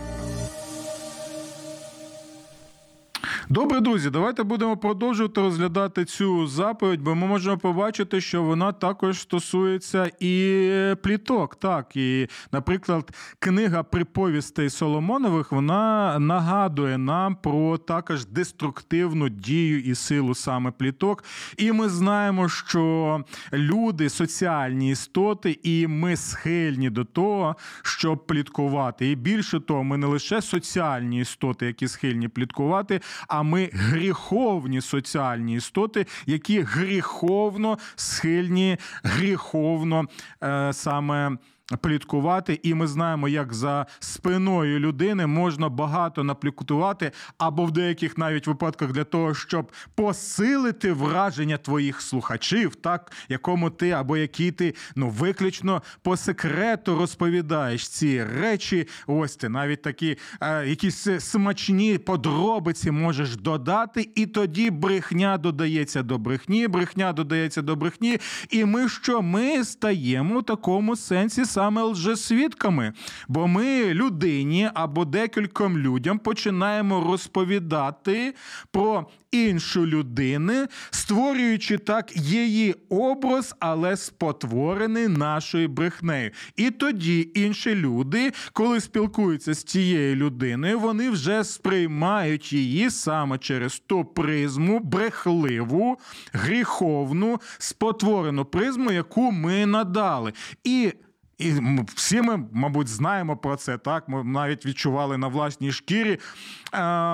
Добре, 3.51 3.79
друзі, 3.79 4.09
давайте 4.09 4.43
будемо 4.43 4.77
продовжувати 4.77 5.41
розглядати 5.41 6.05
цю 6.05 6.47
заповідь, 6.47 7.01
бо 7.01 7.15
ми 7.15 7.27
можемо 7.27 7.57
побачити, 7.57 8.21
що 8.21 8.43
вона 8.43 8.71
також 8.71 9.19
стосується 9.19 10.11
і 10.19 10.95
пліток. 11.03 11.55
Так, 11.55 11.95
і, 11.95 12.27
наприклад, 12.51 13.11
книга 13.39 13.83
приповістей 13.83 14.69
Соломонових 14.69 15.51
вона 15.51 16.19
нагадує 16.19 16.97
нам 16.97 17.35
про 17.35 17.77
також 17.77 18.25
деструктивну 18.25 19.29
дію 19.29 19.81
і 19.81 19.95
силу 19.95 20.35
саме 20.35 20.71
пліток. 20.71 21.23
І 21.57 21.71
ми 21.71 21.89
знаємо, 21.89 22.49
що 22.49 23.23
люди 23.53 24.09
соціальні 24.09 24.91
істоти, 24.91 25.59
і 25.63 25.87
ми 25.87 26.17
схильні 26.17 26.89
до 26.89 27.05
того, 27.05 27.55
щоб 27.83 28.27
пліткувати. 28.27 29.11
І 29.11 29.15
більше 29.15 29.59
того, 29.59 29.83
ми 29.83 29.97
не 29.97 30.07
лише 30.07 30.41
соціальні 30.41 31.19
істоти, 31.19 31.65
які 31.65 31.87
схильні 31.87 32.27
пліткувати, 32.27 33.01
а 33.27 33.40
ми 33.43 33.69
гріховні 33.73 34.81
соціальні 34.81 35.55
істоти, 35.55 36.05
які 36.25 36.61
гріховно 36.61 37.77
схильні, 37.95 38.77
гріховно 39.03 40.05
е, 40.43 40.73
саме. 40.73 41.37
Пліткувати, 41.77 42.59
і 42.63 42.73
ми 42.73 42.87
знаємо, 42.87 43.27
як 43.27 43.53
за 43.53 43.85
спиною 43.99 44.79
людини 44.79 45.27
можна 45.27 45.69
багато 45.69 46.23
наплікутувати, 46.23 47.11
або 47.37 47.65
в 47.65 47.71
деяких 47.71 48.17
навіть 48.17 48.47
випадках 48.47 48.91
для 48.91 49.03
того, 49.03 49.33
щоб 49.33 49.71
посилити 49.95 50.93
враження 50.93 51.57
твоїх 51.57 52.01
слухачів, 52.01 52.75
так 52.75 53.11
якому 53.29 53.69
ти 53.69 53.91
або 53.91 54.17
які 54.17 54.51
ти 54.51 54.75
ну 54.95 55.09
виключно 55.09 55.81
по 56.01 56.17
секрету 56.17 56.95
розповідаєш 56.95 57.89
ці 57.89 58.23
речі. 58.23 58.87
Ось 59.07 59.35
ти 59.35 59.49
навіть 59.49 59.81
такі 59.81 60.17
е, 60.41 60.67
якісь 60.67 61.07
смачні 61.19 61.97
подробиці 61.97 62.91
можеш 62.91 63.35
додати, 63.35 64.09
і 64.15 64.25
тоді 64.25 64.69
брехня 64.69 65.37
додається 65.37 66.03
до 66.03 66.17
брехні, 66.17 66.67
брехня 66.67 67.13
додається 67.13 67.61
до 67.61 67.75
брехні. 67.75 68.17
І 68.49 68.65
ми 68.65 68.89
що? 68.89 69.21
Ми 69.21 69.63
стаємо 69.63 70.39
в 70.39 70.43
такому 70.43 70.95
сенсі 70.95 71.45
саме 71.61 71.81
лжесвідками, 71.81 72.93
бо 73.27 73.47
ми 73.47 73.93
людині 73.93 74.69
або 74.73 75.05
декільком 75.05 75.77
людям 75.77 76.19
починаємо 76.19 77.03
розповідати 77.11 78.33
про 78.71 79.07
іншу 79.31 79.85
людину, 79.85 80.65
створюючи 80.91 81.77
так 81.77 82.17
її 82.17 82.75
образ, 82.89 83.55
але 83.59 83.97
спотворений 83.97 85.07
нашою 85.07 85.67
брехнею. 85.67 86.31
І 86.55 86.71
тоді 86.71 87.31
інші 87.33 87.75
люди, 87.75 88.31
коли 88.53 88.79
спілкуються 88.79 89.53
з 89.53 89.63
цією 89.63 90.15
людиною, 90.15 90.79
вони 90.79 91.09
вже 91.09 91.43
сприймають 91.43 92.53
її 92.53 92.89
саме 92.89 93.37
через 93.37 93.79
ту 93.79 94.05
призму 94.05 94.79
брехливу, 94.79 95.97
гріховну, 96.33 97.41
спотворену 97.57 98.45
призму, 98.45 98.91
яку 98.91 99.31
ми 99.31 99.65
надали. 99.65 100.33
І 100.63 100.93
і 101.41 101.53
всі 101.95 102.21
ми, 102.21 102.43
мабуть, 102.51 102.87
знаємо 102.87 103.37
про 103.37 103.55
це. 103.55 103.77
Так, 103.77 104.09
ми 104.09 104.23
навіть 104.23 104.65
відчували 104.65 105.17
на 105.17 105.27
власній 105.27 105.71
шкірі, 105.71 106.19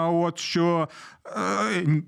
от 0.07 0.39
що 0.39 0.89
е, 1.25 2.03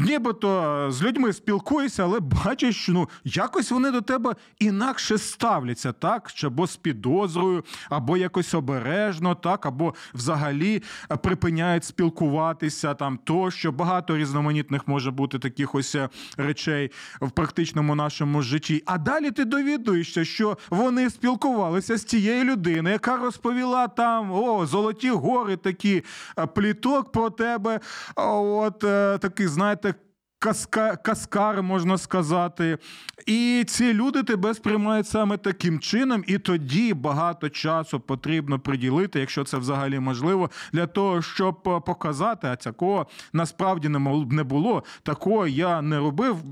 нібито 0.00 0.86
з 0.90 1.02
людьми 1.02 1.32
спілкуєшся, 1.32 2.04
але 2.04 2.20
бачиш, 2.20 2.76
що 2.76 2.92
ну 2.92 3.08
якось 3.24 3.70
вони 3.70 3.90
до 3.90 4.00
тебе 4.00 4.34
інакше 4.58 5.18
ставляться, 5.18 5.92
так? 5.92 6.32
Чи 6.32 6.46
або 6.46 6.66
з 6.66 6.76
підозрою, 6.76 7.64
або 7.90 8.16
якось 8.16 8.54
обережно, 8.54 9.34
так, 9.34 9.66
або 9.66 9.94
взагалі 10.14 10.82
припиняють 11.22 11.84
спілкуватися 11.84 12.94
там, 12.94 13.18
тощо. 13.24 13.72
Багато 13.72 14.16
різноманітних 14.16 14.88
може 14.88 15.10
бути 15.10 15.38
таких 15.38 15.74
ось 15.74 15.94
е, 15.94 16.08
речей 16.36 16.90
в 17.20 17.30
практичному 17.30 17.94
нашому 17.94 18.42
житті. 18.42 18.82
А 18.86 18.98
далі 18.98 19.30
ти 19.30 19.44
довідуєшся, 19.44 20.24
що 20.24 20.58
вони 20.70 21.10
спілкувалися 21.10 21.96
з 21.96 22.04
тією 22.04 22.44
людиною, 22.44 22.92
яка 22.92 23.16
розповіла 23.16 23.88
там 23.88 24.32
о, 24.32 24.66
золоті 24.66 25.10
гори, 25.10 25.56
такі 25.56 26.04
е, 26.38 26.46
пліток 26.72 27.12
про 27.12 27.30
тебе. 27.30 27.80
От 28.16 28.84
е, 28.84 29.18
такий, 29.18 29.46
знаєте, 29.46 29.94
каска, 30.42 30.96
каскар, 30.96 31.62
можна 31.62 31.98
сказати. 31.98 32.78
І 33.26 33.64
ці 33.66 33.94
люди 33.94 34.22
тебе 34.22 34.54
сприймають 34.54 35.06
саме 35.06 35.36
таким 35.36 35.80
чином, 35.80 36.24
і 36.26 36.38
тоді 36.38 36.94
багато 36.94 37.48
часу 37.48 38.00
потрібно 38.00 38.58
приділити, 38.58 39.20
якщо 39.20 39.44
це 39.44 39.58
взагалі 39.58 39.98
можливо, 39.98 40.50
для 40.72 40.86
того, 40.86 41.22
щоб 41.22 41.62
показати, 41.62 42.46
а 42.46 42.56
такого 42.56 43.06
насправді 43.32 43.88
не 43.88 44.44
було. 44.44 44.84
Такого 45.02 45.46
я 45.46 45.82
не 45.82 45.98
робив. 45.98 46.44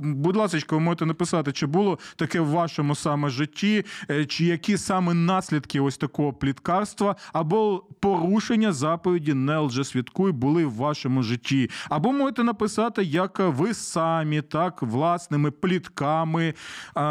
Будь 0.00 0.36
ласка, 0.36 0.76
ви 0.76 0.80
можете 0.80 1.06
написати, 1.06 1.52
чи 1.52 1.66
було 1.66 1.98
таке 2.16 2.40
в 2.40 2.48
вашому 2.48 2.94
саме 2.94 3.30
житті, 3.30 3.84
е, 4.10 4.24
чи 4.24 4.44
які 4.44 4.78
саме 4.78 5.14
наслідки 5.14 5.80
ось 5.80 5.96
такого 5.96 6.32
пліткарства 6.32 7.16
або 7.32 7.84
порушення 8.00 8.72
заповіді 8.72 9.34
не 9.34 9.58
лжесвідкуй 9.58 10.32
були 10.32 10.64
в 10.64 10.74
вашому 10.74 11.22
житті. 11.22 11.70
Або 11.88 12.12
можете 12.12 12.44
написати, 12.44 13.04
як 13.04 13.37
ви 13.38 13.74
самі 13.74 14.42
так 14.42 14.82
власними 14.82 15.50
плітками 15.50 16.54
а, 16.94 17.04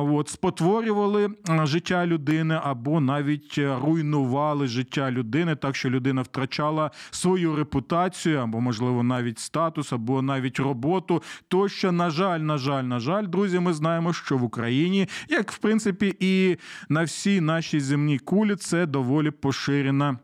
от, 0.00 0.28
спотворювали 0.28 1.28
життя 1.64 2.06
людини, 2.06 2.60
або 2.62 3.00
навіть 3.00 3.58
руйнували 3.58 4.66
життя 4.66 5.10
людини, 5.10 5.56
так 5.56 5.76
що 5.76 5.90
людина 5.90 6.22
втрачала 6.22 6.90
свою 7.10 7.56
репутацію, 7.56 8.38
або, 8.38 8.60
можливо, 8.60 9.02
навіть 9.02 9.38
статус, 9.38 9.92
або 9.92 10.22
навіть 10.22 10.58
роботу. 10.58 11.22
Тощо, 11.48 11.92
на 11.92 12.10
жаль, 12.10 12.40
на 12.40 12.58
жаль, 12.58 12.84
на 12.84 13.00
жаль, 13.00 13.26
друзі, 13.26 13.58
ми 13.58 13.72
знаємо, 13.72 14.12
що 14.12 14.36
в 14.36 14.44
Україні, 14.44 15.08
як 15.28 15.52
в 15.52 15.58
принципі, 15.58 16.16
і 16.20 16.56
на 16.88 17.02
всій 17.04 17.40
нашій 17.40 17.80
земній 17.80 18.18
кулі, 18.18 18.56
це 18.56 18.86
доволі 18.86 19.30
поширена. 19.30 20.18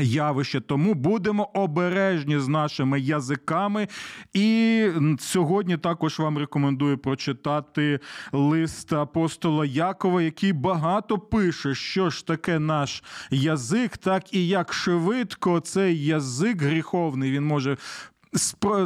Явище, 0.00 0.60
тому 0.60 0.94
будемо 0.94 1.50
обережні 1.54 2.38
з 2.38 2.48
нашими 2.48 3.00
язиками. 3.00 3.88
І 4.32 4.84
сьогодні 5.18 5.76
також 5.76 6.18
вам 6.18 6.38
рекомендую 6.38 6.98
прочитати 6.98 8.00
лист 8.32 8.92
апостола 8.92 9.66
Якова, 9.66 10.22
який 10.22 10.52
багато 10.52 11.18
пише, 11.18 11.74
що 11.74 12.10
ж 12.10 12.26
таке 12.26 12.58
наш 12.58 13.02
язик, 13.30 13.96
так 13.96 14.34
і 14.34 14.46
як 14.46 14.72
швидко 14.72 15.60
цей 15.60 16.04
язик 16.04 16.62
гріховний 16.62 17.30
він 17.30 17.44
може 17.44 17.76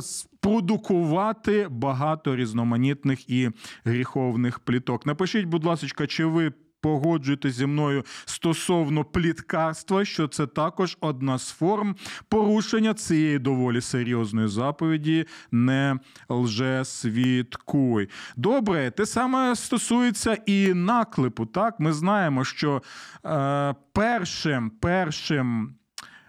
спродукувати 0.00 1.66
багато 1.70 2.36
різноманітних 2.36 3.30
і 3.30 3.50
гріховних 3.84 4.58
пліток. 4.58 5.06
Напишіть, 5.06 5.44
будь 5.44 5.64
ласка, 5.64 6.06
чи 6.06 6.24
ви 6.24 6.52
погоджуєтесь 6.82 7.54
зі 7.54 7.66
мною 7.66 8.04
стосовно 8.24 9.04
пліткарства, 9.04 10.04
що 10.04 10.28
це 10.28 10.46
також 10.46 10.96
одна 11.00 11.38
з 11.38 11.50
форм 11.50 11.96
порушення 12.28 12.94
цієї 12.94 13.38
доволі 13.38 13.80
серйозної 13.80 14.48
заповіді 14.48 15.26
не 15.52 15.98
лжесвідкуй. 16.28 18.08
Добре, 18.36 18.90
те 18.90 19.06
саме 19.06 19.56
стосується 19.56 20.38
і 20.46 20.74
наклепу. 20.74 21.46
Так, 21.46 21.80
ми 21.80 21.92
знаємо, 21.92 22.44
що 22.44 22.82
е, 23.24 23.74
першим 23.92 24.70
першим 24.70 25.74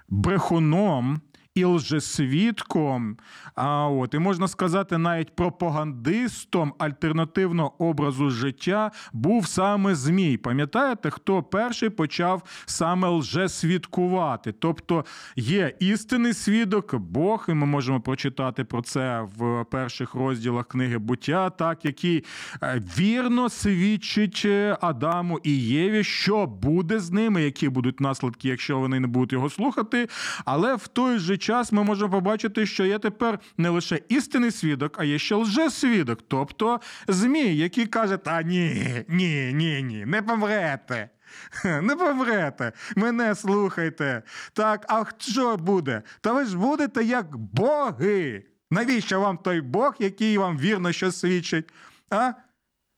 брехуном 0.10 1.22
і 1.56 1.66
лжесвідком, 1.66 3.18
а 3.56 3.88
от 3.88 4.14
і 4.14 4.20
можна 4.20 4.48
сказати, 4.48 4.98
навіть 4.98 5.36
пропагандистом 5.36 6.74
альтернативного 6.78 7.84
образу 7.84 8.30
життя 8.30 8.92
був 9.14 9.48
саме 9.48 9.96
Змій. 9.96 10.38
Пам'ятаєте, 10.38 11.10
хто 11.10 11.44
перший 11.44 11.90
почав 11.90 12.44
саме 12.66 13.08
лжесвідкувати? 13.08 14.52
Тобто 14.52 15.06
є 15.36 15.76
істинний 15.80 16.34
свідок, 16.34 16.96
Бог, 16.96 17.46
і 17.50 17.54
ми 17.54 17.66
можемо 17.66 18.02
прочитати 18.02 18.64
про 18.64 18.82
це 18.82 19.28
в 19.38 19.64
перших 19.64 20.14
розділах 20.14 20.68
книги 20.68 20.98
буття, 20.98 21.50
так 21.50 21.86
який 21.86 22.24
е, 22.64 22.82
вірно 22.98 23.50
свідчить 23.50 24.42
е, 24.46 24.78
Адаму 24.82 25.40
і 25.44 25.60
Єві, 25.60 26.04
що 26.04 26.46
буде 26.46 27.00
з 27.00 27.12
ними, 27.12 27.44
які 27.44 27.70
будуть 27.70 28.00
наслідки, 28.00 28.50
якщо 28.50 28.80
вони 28.80 29.00
не 29.00 29.08
будуть 29.08 29.34
його 29.34 29.50
слухати, 29.50 30.08
але 30.46 30.76
в 30.76 30.88
той 30.88 31.18
же 31.18 31.38
час 31.44 31.72
ми 31.72 31.84
можемо 31.84 32.12
побачити, 32.12 32.66
що 32.66 32.86
є 32.86 33.00
тепер 33.00 33.40
не 33.58 33.70
лише 33.70 34.00
істинний 34.10 34.52
свідок, 34.52 34.96
а 35.00 35.04
є 35.04 35.20
ще 35.20 35.36
лжесвідок, 35.36 36.20
тобто 36.28 36.80
Змій, 37.08 37.56
який 37.56 37.86
каже: 37.86 38.18
Та 38.18 38.42
ні, 38.42 39.04
ні, 39.08 39.52
ні, 39.54 39.84
ні, 39.84 40.06
не 40.06 40.22
помрете. 40.22 41.10
Не 41.82 41.96
помрете, 41.96 42.72
мене 42.96 43.36
слухайте. 43.36 44.24
Так, 44.54 44.86
а 44.90 45.04
що 45.18 45.58
буде? 45.58 46.02
Та 46.22 46.34
ви 46.34 46.46
ж 46.46 46.58
будете 46.58 47.04
як 47.04 47.38
боги. 47.38 48.44
Навіщо 48.72 49.22
вам 49.22 49.38
той 49.38 49.62
Бог, 49.62 49.96
який 50.00 50.38
вам 50.38 50.58
вірно 50.58 50.92
що 50.92 51.12
свідчить? 51.12 51.70
А? 52.10 52.32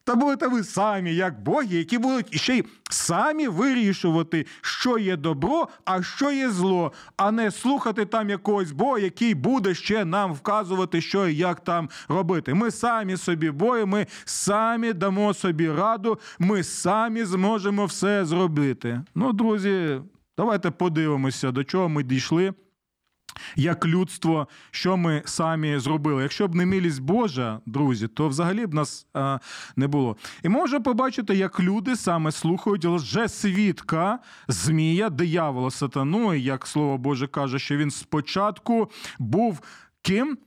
Та 0.05 0.15
будете 0.15 0.47
ви 0.47 0.63
самі, 0.63 1.15
як 1.15 1.43
боги, 1.43 1.77
які 1.77 1.97
будуть 1.97 2.35
ще 2.35 2.57
й 2.57 2.65
самі 2.89 3.47
вирішувати, 3.47 4.45
що 4.61 4.97
є 4.97 5.17
добро, 5.17 5.67
а 5.85 6.03
що 6.03 6.31
є 6.31 6.49
зло, 6.49 6.91
а 7.17 7.31
не 7.31 7.51
слухати 7.51 8.05
там 8.05 8.29
якогось 8.29 8.71
Бога, 8.71 8.99
який 8.99 9.35
буде 9.35 9.73
ще 9.73 10.05
нам 10.05 10.33
вказувати, 10.33 11.01
що 11.01 11.27
і 11.27 11.35
як 11.35 11.59
там 11.59 11.89
робити. 12.07 12.53
Ми 12.53 12.71
самі 12.71 13.17
собі 13.17 13.51
бої, 13.51 13.85
ми 13.85 14.07
самі 14.25 14.93
дамо 14.93 15.33
собі 15.33 15.71
раду, 15.71 16.19
ми 16.39 16.63
самі 16.63 17.23
зможемо 17.23 17.85
все 17.85 18.25
зробити. 18.25 19.01
Ну, 19.15 19.33
друзі, 19.33 20.01
давайте 20.37 20.71
подивимося, 20.71 21.51
до 21.51 21.63
чого 21.63 21.89
ми 21.89 22.03
дійшли 22.03 22.53
як 23.55 23.85
людство, 23.85 24.47
що 24.71 24.97
ми 24.97 25.21
самі 25.25 25.79
зробили. 25.79 26.23
Якщо 26.23 26.47
б 26.47 26.55
не 26.55 26.65
милість 26.65 27.01
Божа, 27.01 27.59
друзі, 27.65 28.07
то 28.07 28.27
взагалі 28.27 28.65
б 28.65 28.73
нас 28.73 29.07
а, 29.13 29.39
не 29.75 29.87
було. 29.87 30.17
І 30.43 30.49
можна 30.49 30.79
побачити, 30.79 31.35
як 31.35 31.59
люди 31.59 31.95
саме 31.95 32.31
слухають 32.31 32.85
лжесвідка, 32.85 34.19
змія, 34.47 35.09
диявола, 35.09 35.71
сатану, 35.71 36.33
як 36.33 36.67
слово 36.67 36.97
Боже 36.97 37.27
каже, 37.27 37.59
що 37.59 37.77
він 37.77 37.91
спочатку 37.91 38.91
був 39.19 39.61
ким? 40.01 40.37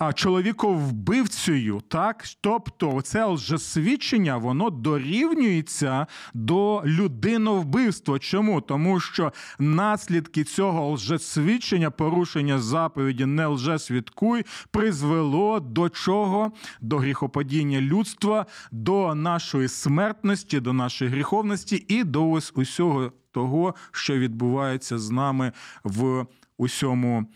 А 0.00 0.12
чоловіковбивцею, 0.12 1.80
так 1.88 2.24
тобто 2.40 3.02
це 3.02 3.24
лжесвідчення, 3.24 4.36
воно 4.36 4.70
дорівнюється 4.70 6.06
до 6.34 6.82
людиновбивства. 6.84 8.18
Чому? 8.18 8.60
Тому 8.60 9.00
що 9.00 9.32
наслідки 9.58 10.44
цього 10.44 10.90
лжесвідчення, 10.90 11.90
порушення 11.90 12.58
заповіді 12.58 13.26
не 13.26 13.46
лжесвідкуй, 13.46 14.44
призвело 14.70 15.60
до 15.60 15.88
чого? 15.88 16.52
До 16.80 16.98
гріхопадіння 16.98 17.80
людства, 17.80 18.46
до 18.72 19.14
нашої 19.14 19.68
смертності, 19.68 20.60
до 20.60 20.72
нашої 20.72 21.10
гріховності 21.10 21.84
і 21.88 22.04
до 22.04 22.30
ось 22.30 22.52
усього 22.54 23.12
того, 23.32 23.74
що 23.92 24.18
відбувається 24.18 24.98
з 24.98 25.10
нами 25.10 25.52
в 25.84 26.26
усьому 26.60 27.26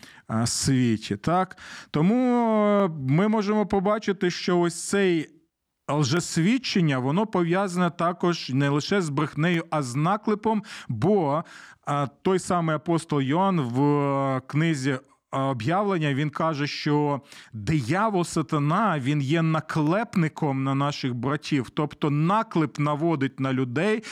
світі. 0.45 1.17
Так? 1.17 1.57
Тому 1.91 2.15
ми 3.09 3.27
можемо 3.27 3.65
побачити, 3.65 4.31
що 4.31 4.59
ось 4.59 4.89
цей. 4.89 5.29
Лжесвідчення, 5.91 6.99
воно 6.99 7.25
пов'язане 7.25 7.89
також 7.89 8.49
не 8.49 8.69
лише 8.69 9.01
з 9.01 9.09
брехнею, 9.09 9.63
а 9.69 9.83
з 9.83 9.95
наклепом. 9.95 10.63
Бо 10.87 11.43
той 12.21 12.39
самий 12.39 12.75
апостол 12.75 13.21
Йоанн 13.21 13.61
в 13.61 14.41
книзі 14.47 14.97
об'явлення 15.35 16.13
він 16.13 16.29
каже, 16.29 16.67
що 16.67 17.21
диявол 17.53 18.23
сатана 18.23 18.99
він 18.99 19.21
є 19.21 19.41
наклепником 19.41 20.63
на 20.63 20.75
наших 20.75 21.13
братів, 21.15 21.69
тобто 21.69 22.09
наклеп 22.09 22.79
наводить 22.79 23.39
на 23.39 23.53
людей, 23.53 24.03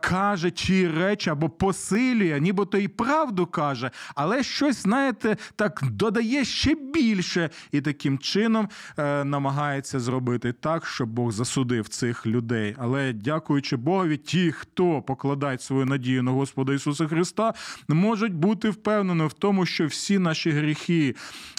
каже 0.00 0.50
ті 0.50 0.88
речі 0.88 1.30
або 1.30 1.48
посилює, 1.48 2.40
нібито 2.40 2.78
і 2.78 2.88
правду 2.88 3.46
каже, 3.46 3.90
але 4.14 4.42
щось, 4.42 4.82
знаєте, 4.82 5.36
так 5.56 5.80
додає 5.90 6.44
ще 6.44 6.74
більше 6.74 7.50
і 7.72 7.80
таким 7.80 8.18
чином 8.18 8.68
е, 8.98 9.24
намагається 9.24 10.00
зробити 10.00 10.52
так, 10.52 10.86
щоб 10.86 11.08
Бог 11.08 11.32
засудив 11.32 11.88
цих 11.88 12.26
людей. 12.26 12.76
Але 12.78 13.12
дякуючи 13.12 13.76
Богові, 13.76 14.16
ті, 14.16 14.52
хто 14.52 15.02
покладають 15.02 15.62
свою 15.62 15.86
надію 15.86 16.22
на 16.22 16.30
Господа 16.30 16.74
Ісуса 16.74 17.06
Христа, 17.08 17.54
можуть 17.88 18.34
бути 18.34 18.70
впевнені 18.70 19.26
в 19.26 19.32
тому, 19.32 19.66
що 19.66 19.86
всі 19.86 20.18
наші 20.18 20.51
гріхи 20.52 21.14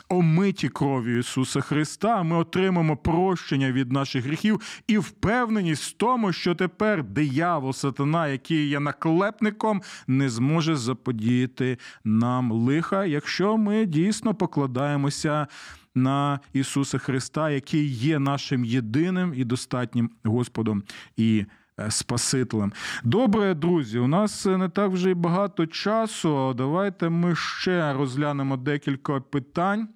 омиті 0.09 0.69
кров'ю 0.69 1.19
Ісуса 1.19 1.61
Христа, 1.61 2.23
ми 2.23 2.35
отримаємо 2.35 2.97
прощення 2.97 3.71
від 3.71 3.91
наших 3.91 4.25
гріхів 4.25 4.81
і 4.87 4.97
впевненість 4.97 5.83
в 5.83 5.91
тому, 5.91 6.33
що 6.33 6.55
тепер 6.55 7.03
диявол, 7.03 7.73
сатана, 7.73 8.27
який 8.27 8.67
є 8.67 8.79
наклепником, 8.79 9.81
не 10.07 10.29
зможе 10.29 10.75
заподіяти 10.75 11.77
нам 12.03 12.51
лиха, 12.51 13.05
якщо 13.05 13.57
ми 13.57 13.85
дійсно 13.85 14.33
покладаємося. 14.33 15.47
На 15.95 16.39
Ісуса 16.53 16.97
Христа, 16.97 17.49
який 17.49 17.87
є 17.87 18.19
нашим 18.19 18.65
єдиним 18.65 19.33
і 19.35 19.43
достатнім 19.43 20.09
Господом 20.23 20.83
і 21.17 21.45
Спасителем. 21.89 22.73
Добре, 23.03 23.53
друзі, 23.53 23.99
у 23.99 24.07
нас 24.07 24.45
не 24.45 24.69
так 24.69 24.91
вже 24.91 25.09
й 25.09 25.13
багато 25.13 25.67
часу. 25.67 26.53
Давайте 26.53 27.09
ми 27.09 27.35
ще 27.35 27.93
розглянемо 27.93 28.57
декілька 28.57 29.19
питань. 29.19 29.87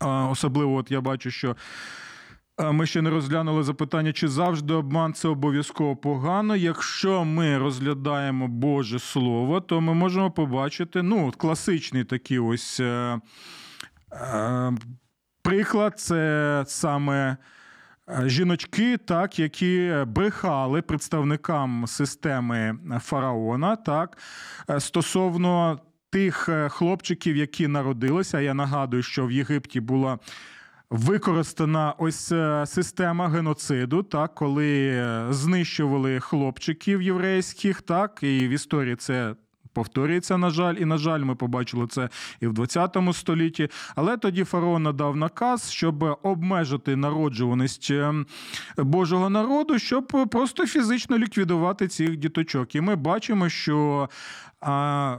Особливо, 0.00 0.74
от 0.74 0.90
я 0.90 1.00
бачу, 1.00 1.30
що. 1.30 1.56
Ми 2.58 2.86
ще 2.86 3.02
не 3.02 3.10
розглянули 3.10 3.62
запитання, 3.62 4.12
чи 4.12 4.28
завжди 4.28 4.74
обман 4.74 5.14
це 5.14 5.28
обов'язково 5.28 5.96
погано. 5.96 6.56
Якщо 6.56 7.24
ми 7.24 7.58
розглядаємо 7.58 8.48
Боже 8.48 8.98
Слово, 8.98 9.60
то 9.60 9.80
ми 9.80 9.94
можемо 9.94 10.30
побачити 10.30 11.02
ну, 11.02 11.32
класичний 11.36 12.04
такий 12.04 12.38
ось 12.38 12.80
е, 12.80 13.20
е, 14.12 14.72
приклад 15.42 16.00
це 16.00 16.64
саме 16.66 17.30
Е, 17.30 17.36
жіночки, 18.24 18.96
так, 18.96 19.38
які 19.38 19.94
брехали 20.06 20.82
представникам 20.82 21.86
системи 21.86 22.78
фараона, 23.00 23.76
так, 23.76 24.18
е, 24.70 24.80
стосовно 24.80 25.80
тих 26.10 26.48
е, 26.48 26.68
хлопчиків, 26.68 27.36
які 27.36 27.68
народилися. 27.68 28.40
Я 28.40 28.54
нагадую, 28.54 29.02
що 29.02 29.26
в 29.26 29.32
Єгипті 29.32 29.80
була. 29.80 30.18
Використана 30.90 31.94
ось 31.98 32.32
система 32.64 33.28
геноциду, 33.28 34.02
так 34.02 34.34
коли 34.34 35.04
знищували 35.30 36.20
хлопчиків 36.20 37.02
єврейських, 37.02 37.82
так 37.82 38.18
і 38.22 38.48
в 38.48 38.50
історії 38.50 38.96
це 38.96 39.34
повторюється, 39.72 40.38
на 40.38 40.50
жаль, 40.50 40.74
і 40.74 40.84
на 40.84 40.98
жаль, 40.98 41.20
ми 41.20 41.34
побачили 41.34 41.86
це 41.86 42.08
і 42.40 42.46
в 42.46 42.52
20 42.52 42.96
столітті. 43.12 43.68
Але 43.94 44.16
тоді 44.16 44.44
фараон 44.44 44.82
надав 44.82 45.16
наказ, 45.16 45.70
щоб 45.70 46.18
обмежити 46.22 46.96
народжуваність 46.96 47.90
ем, 47.90 48.26
Божого 48.78 49.30
народу, 49.30 49.78
щоб 49.78 50.28
просто 50.30 50.66
фізично 50.66 51.18
ліквідувати 51.18 51.88
цих 51.88 52.16
діточок. 52.16 52.74
І 52.74 52.80
ми 52.80 52.96
бачимо, 52.96 53.48
що. 53.48 54.08
А, 54.60 55.16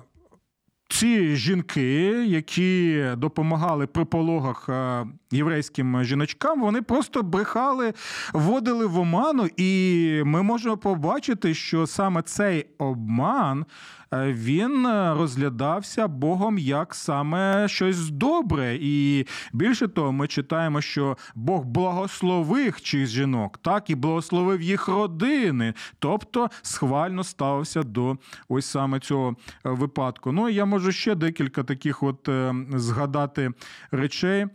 ці 0.93 1.35
жінки, 1.35 2.01
які 2.25 3.05
допомагали 3.17 3.87
при 3.87 4.05
пологах 4.05 4.69
е, 4.69 5.05
єврейським 5.33 6.03
жіночкам, 6.03 6.61
вони 6.61 6.81
просто 6.81 7.23
брехали, 7.23 7.93
вводили 8.33 8.85
в 8.85 8.99
оману, 8.99 9.49
і 9.57 10.21
ми 10.25 10.43
можемо 10.43 10.77
побачити, 10.77 11.53
що 11.53 11.87
саме 11.87 12.21
цей 12.21 12.65
обман 12.77 13.65
Е, 14.13 14.33
він 14.33 14.85
е, 14.85 15.13
розглядався 15.13 16.07
Богом 16.07 16.57
як 16.57 16.95
саме 16.95 17.67
щось 17.67 18.09
добре. 18.09 18.77
І 18.81 19.27
більше 19.53 19.87
того, 19.87 20.11
ми 20.11 20.27
читаємо, 20.27 20.81
що 20.81 21.17
Бог 21.35 21.65
благословив 21.65 22.81
чих 22.81 23.07
жінок, 23.07 23.57
так 23.57 23.89
і 23.89 23.95
благословив 23.95 24.61
їх 24.61 24.87
родини, 24.87 25.73
тобто 25.99 26.49
схвально 26.61 27.23
ставився 27.23 27.83
до 27.83 28.17
ось 28.49 28.65
саме 28.65 28.99
цього 28.99 29.35
е, 29.65 29.69
випадку. 29.69 30.31
Ну 30.31 30.49
я 30.49 30.65
можу 30.65 30.91
ще 30.91 31.15
декілька 31.15 31.63
таких 31.63 32.03
от 32.03 32.29
згадати 32.75 33.51
речей 33.91 34.45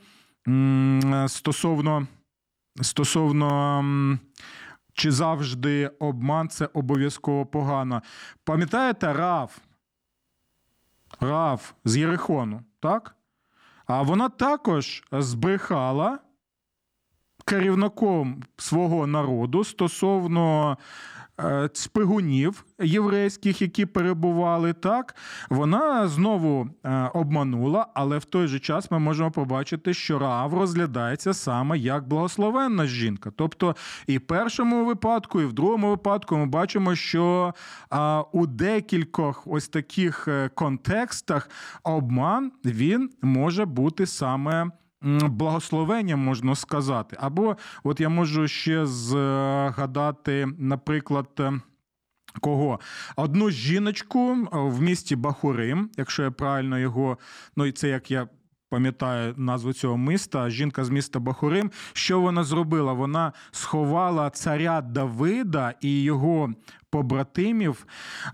стосовно 1.27 2.07
стосовно. 2.83 4.19
Чи 4.93 5.13
завжди 5.13 5.91
обман 5.99 6.49
це 6.49 6.69
обов'язково 6.75 7.47
погано? 7.47 8.03
Пам'ятаєте 8.45 9.13
Рав? 9.13 9.59
Рав 11.21 11.75
з 11.85 11.97
Єрихону, 11.97 12.63
так? 12.81 13.17
А 13.87 14.03
вона 14.03 14.29
також 14.29 15.05
збрехала 15.13 16.19
керівником 17.45 18.43
свого 18.57 19.07
народу 19.07 19.65
стосовно 19.65 20.79
е, 21.41 21.71
шпигунів 21.75 22.65
єврейських, 22.81 23.63
які 23.63 23.87
перебували, 23.87 24.73
так 24.73 25.15
вона 25.51 26.09
знову 26.09 26.69
е, 26.85 27.11
обманула, 27.15 27.87
але 27.95 28.19
в 28.19 28.25
той 28.25 28.47
же 28.47 28.59
час 28.59 28.91
ми 28.91 28.99
можемо 28.99 29.31
побачити, 29.31 29.95
що 29.95 30.19
Раав 30.19 30.55
розглядається 30.55 31.35
саме 31.35 31.79
як 31.79 32.09
благословенна 32.09 32.87
жінка. 32.87 33.33
Тобто, 33.37 33.77
і 34.07 34.19
в 34.19 34.21
першому 34.21 34.85
випадку, 34.85 35.41
і 35.41 35.45
в 35.45 35.53
другому 35.53 35.91
випадку 35.91 36.37
ми 36.37 36.47
бачимо, 36.47 36.95
що 36.95 37.55
у 38.33 38.47
декількох 38.47 39.43
ось 39.47 39.69
таких 39.69 40.29
е, 40.29 40.51
контекстах 40.55 41.51
обман 41.83 42.53
він 42.65 43.11
може 43.23 43.65
бути 43.65 44.07
саме 44.07 44.71
благословенням, 45.03 46.21
можна 46.21 46.55
сказати. 46.55 47.17
Або 47.21 47.57
от 47.85 48.01
я 48.01 48.09
можу 48.09 48.49
ще 48.49 48.87
згадати, 48.87 50.49
наприклад. 50.59 51.29
Е, 51.41 51.61
кого? 52.41 52.81
Одну 53.17 53.51
жіночку 53.51 54.35
в 54.53 54.83
місті 54.83 55.17
Бахурим, 55.17 55.91
якщо 55.97 56.23
я 56.23 56.31
правильно 56.31 56.79
його, 56.79 57.19
ну 57.57 57.67
і 57.67 57.73
це 57.73 57.89
як 57.89 58.11
я 58.11 58.29
пам'ятаю 58.71 59.35
назву 59.37 59.73
цього 59.73 59.97
міста, 59.97 60.51
жінка 60.51 60.85
з 60.85 60.91
міста 60.91 61.19
Бахурим. 61.19 61.71
Що 61.93 62.21
вона 62.21 62.45
зробила? 62.45 62.93
Вона 62.93 63.33
сховала 63.51 64.31
царя 64.31 64.81
Давида 64.81 65.75
і 65.81 66.03
його 66.03 66.53
побратимів 66.91 67.87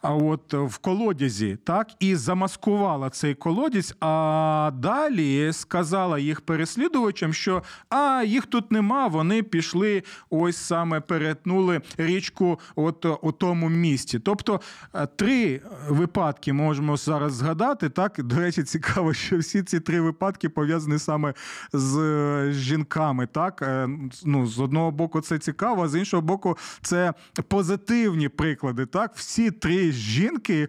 от 0.02 0.54
в 0.54 0.78
колодязі, 0.78 1.58
так 1.64 1.88
і 2.00 2.16
замаскувала 2.16 3.10
цей 3.10 3.34
колодязь. 3.34 3.94
А 4.00 4.70
далі 4.74 5.52
сказала 5.52 6.18
їх 6.18 6.40
переслідувачам, 6.40 7.32
що 7.32 7.62
а 7.88 8.22
їх 8.26 8.46
тут 8.46 8.72
нема. 8.72 9.06
Вони 9.06 9.42
пішли, 9.42 10.02
ось 10.30 10.56
саме 10.56 11.00
перетнули 11.00 11.80
річку, 11.96 12.60
от 12.76 13.06
у 13.22 13.32
тому 13.32 13.68
місті. 13.68 14.18
Тобто 14.18 14.60
е, 14.94 15.06
три 15.06 15.60
випадки 15.88 16.52
можемо 16.52 16.96
зараз 16.96 17.32
згадати. 17.32 17.88
Так, 17.88 18.22
до 18.22 18.36
речі, 18.36 18.62
цікаво, 18.62 19.14
що 19.14 19.38
всі 19.38 19.62
ці 19.62 19.80
три 19.80 20.00
випадки 20.00 20.48
пов'язані 20.48 20.98
саме 20.98 21.34
з 21.72 21.98
е, 21.98 22.52
жінками. 22.52 23.26
Так, 23.26 23.62
е, 23.62 23.88
ну 24.24 24.46
з 24.46 24.60
одного 24.60 24.90
боку, 24.90 25.20
це 25.20 25.38
цікаво, 25.38 25.82
а 25.84 25.88
з 25.88 25.98
іншого 25.98 26.22
боку, 26.22 26.58
це 26.82 27.14
позитивні 27.48 28.28
приклади. 28.44 28.86
Так, 28.86 29.12
всі 29.14 29.50
три 29.50 29.92
жінки 29.92 30.68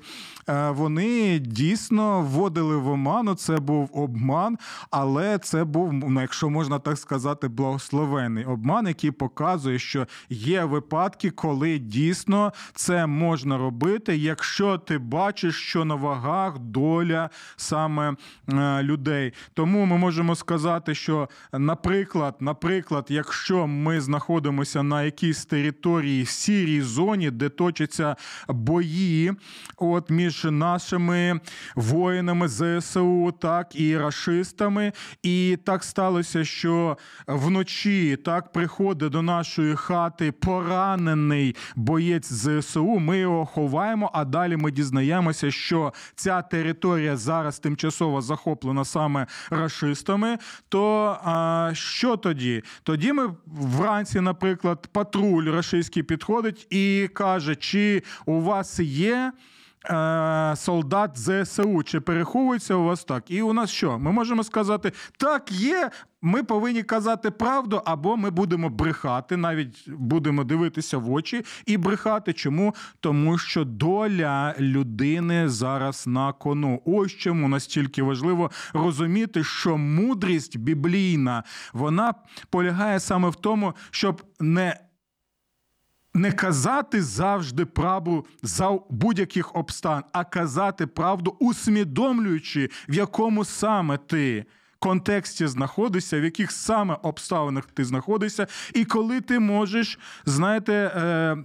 е, 0.49 0.69
вони 0.69 1.39
дійсно 1.39 2.21
вводили 2.21 2.77
в 2.77 2.88
оману. 2.88 3.35
Це 3.35 3.57
був 3.57 3.89
обман, 3.93 4.57
але 4.91 5.38
це 5.38 5.63
був, 5.63 5.93
ну 5.93 6.21
якщо 6.21 6.49
можна 6.49 6.79
так 6.79 6.97
сказати, 6.97 7.47
благословений 7.47 8.45
обман, 8.45 8.88
який 8.88 9.11
показує, 9.11 9.79
що 9.79 10.07
є 10.29 10.63
випадки, 10.63 11.29
коли 11.29 11.77
дійсно 11.79 12.53
це 12.73 13.05
можна 13.05 13.57
робити, 13.57 14.17
якщо 14.17 14.77
ти 14.77 14.97
бачиш, 14.97 15.55
що 15.55 15.85
на 15.85 15.95
вагах 15.95 16.59
доля 16.59 17.29
саме 17.55 18.15
е, 18.49 18.83
людей. 18.83 19.33
Тому 19.53 19.85
ми 19.85 19.97
можемо 19.97 20.35
сказати, 20.35 20.95
що, 20.95 21.29
наприклад, 21.53 22.35
наприклад, 22.39 23.05
якщо 23.09 23.67
ми 23.67 24.01
знаходимося 24.01 24.83
на 24.83 25.03
якійсь 25.03 25.45
території 25.45 26.23
в 26.23 26.29
сірій 26.29 26.81
зоні, 26.81 27.31
де 27.31 27.49
то 27.49 27.64
точаться 27.71 28.15
бої 28.47 29.34
от 29.78 30.10
між 30.10 30.43
нашими 30.43 31.39
воїнами 31.75 32.47
ЗСУ, 32.47 33.34
так 33.41 33.75
і 33.75 33.97
рашистами. 33.97 34.91
І 35.23 35.58
так 35.63 35.84
сталося, 35.84 36.45
що 36.45 36.97
вночі 37.28 38.17
так 38.25 38.51
приходить 38.51 39.12
до 39.12 39.21
нашої 39.21 39.75
хати 39.75 40.32
поранений 40.32 41.56
боєць 41.75 42.34
ЗСУ. 42.34 42.99
Ми 42.99 43.17
його 43.17 43.45
ховаємо, 43.45 44.12
а 44.13 44.25
далі 44.25 44.58
ми 44.58 44.71
дізнаємося, 44.71 45.51
що 45.51 45.93
ця 46.15 46.41
територія 46.41 47.17
зараз 47.17 47.60
тимчасово 47.60 48.21
захоплена 48.21 48.86
саме 48.86 49.28
рашистами. 49.49 50.38
То 50.69 51.17
а, 51.23 51.71
що 51.73 52.17
тоді? 52.17 52.63
Тоді 52.84 53.13
ми 53.13 53.36
вранці, 53.45 54.21
наприклад, 54.21 54.88
патруль 54.91 55.51
рашистський 55.51 56.04
підходить 56.04 56.67
і 56.69 57.10
каже, 57.13 57.55
чи 57.56 58.04
у 58.26 58.41
вас 58.41 58.80
є. 58.80 59.32
Е, 59.89 60.54
солдат 60.56 61.18
ЗСУ, 61.18 61.84
чи 61.84 62.00
переховується 62.00 62.76
у 62.76 62.84
вас 62.84 63.04
так? 63.04 63.32
І 63.32 63.41
у 63.41 63.54
нас 63.54 63.70
що? 63.70 64.00
Ми 64.00 64.12
можемо 64.12 64.44
сказати, 64.44 64.91
так, 65.18 65.52
є. 65.52 65.89
Ми 66.22 66.44
повинні 66.44 66.84
казати 66.84 67.32
правду, 67.32 67.82
або 67.86 68.18
ми 68.18 68.30
будемо 68.30 68.70
брехати, 68.70 69.38
навіть 69.38 69.89
будемо 69.89 70.44
дивитися 70.44 70.98
в 70.98 71.12
очі 71.12 71.46
і 71.65 71.78
брехати. 71.78 72.34
Чому? 72.34 72.76
Тому 73.00 73.38
що 73.38 73.65
доля 73.65 74.56
людини 74.60 75.50
зараз 75.50 76.08
на 76.08 76.34
кону. 76.34 76.82
Ось 76.86 77.12
чому 77.12 77.48
настільки 77.48 78.04
важливо 78.04 78.52
розуміти, 78.74 79.44
що 79.44 79.78
мудрість 79.78 80.58
біблійна 80.58 81.44
вона 81.74 82.13
полягає 82.50 83.00
саме 83.00 83.30
в 83.30 83.36
тому, 83.36 83.74
щоб 83.91 84.24
не 84.39 84.80
не 86.15 86.32
казати 86.32 87.01
завжди 87.01 87.65
правду 87.65 88.25
за 88.43 88.80
будь-яких 88.89 89.56
обстан, 89.56 90.04
а 90.12 90.23
казати 90.23 90.88
правду, 90.88 91.36
усвідомлюючи, 91.39 92.69
в 92.89 92.93
якому 92.93 93.45
саме 93.45 93.97
ти 93.97 94.45
контексті 94.80 95.47
знаходишся, 95.47 96.19
в 96.19 96.23
яких 96.23 96.51
саме 96.51 96.97
обставинах 97.04 97.65
ти 97.65 97.86
знаходишся, 97.86 98.47
і 98.73 98.86
коли 98.86 99.21
ти 99.21 99.39
можеш, 99.39 99.99
знаєте, 100.25 100.73
е, 100.73 101.38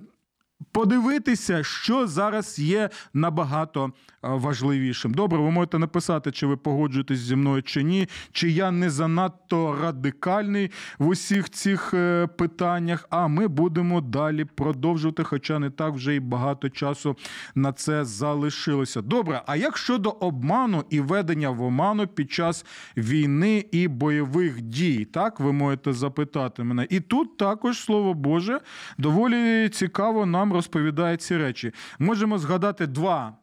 подивитися, 0.73 1.65
що 1.65 2.07
зараз 2.07 2.59
є 2.59 2.91
набагато 3.15 3.93
важливішим. 4.23 5.15
Добре, 5.15 5.39
ви 5.39 5.51
можете 5.51 5.79
написати, 5.79 6.33
чи 6.33 6.47
ви 6.47 6.57
погоджуєтесь 6.57 7.19
зі 7.19 7.37
мною 7.37 7.63
чи 7.63 7.83
ні, 7.83 8.09
чи 8.33 8.51
я 8.51 8.71
не 8.71 8.91
занадто 8.91 9.79
радикальний 9.83 10.71
в 10.99 11.07
усіх 11.07 11.51
цих 11.51 11.95
е, 11.95 12.27
питаннях. 12.27 13.07
А 13.11 13.29
ми 13.29 13.49
будемо 13.49 14.01
далі 14.01 14.45
продовжувати, 14.45 15.25
хоча 15.25 15.59
не 15.59 15.71
так 15.71 15.95
вже 15.95 16.15
і 16.15 16.21
багато 16.21 16.69
часу 16.69 17.17
на 17.55 17.73
це 17.73 18.05
залишилося. 18.05 19.03
Добре, 19.03 19.43
а 19.47 19.57
як 19.57 19.77
щодо 19.77 20.11
обману 20.11 20.85
і 20.91 21.01
ведення 21.01 21.51
в 21.51 21.63
оману 21.63 22.07
під 22.07 22.33
час 22.33 22.67
війни 22.97 23.65
і 23.73 23.89
бойових 23.89 24.61
дій? 24.61 25.05
Так, 25.05 25.41
ви 25.41 25.53
можете 25.53 25.93
запитати 25.93 26.63
мене. 26.63 26.87
І 26.91 27.01
тут 27.01 27.37
також 27.37 27.79
слово 27.79 28.15
Боже 28.15 28.61
доволі 28.99 29.69
цікаво 29.69 30.27
нам 30.27 30.53
розповідає 30.53 31.17
ці 31.17 31.37
речі. 31.37 31.73
Можемо 31.99 32.39
згадати 32.39 32.87
два 32.87 33.40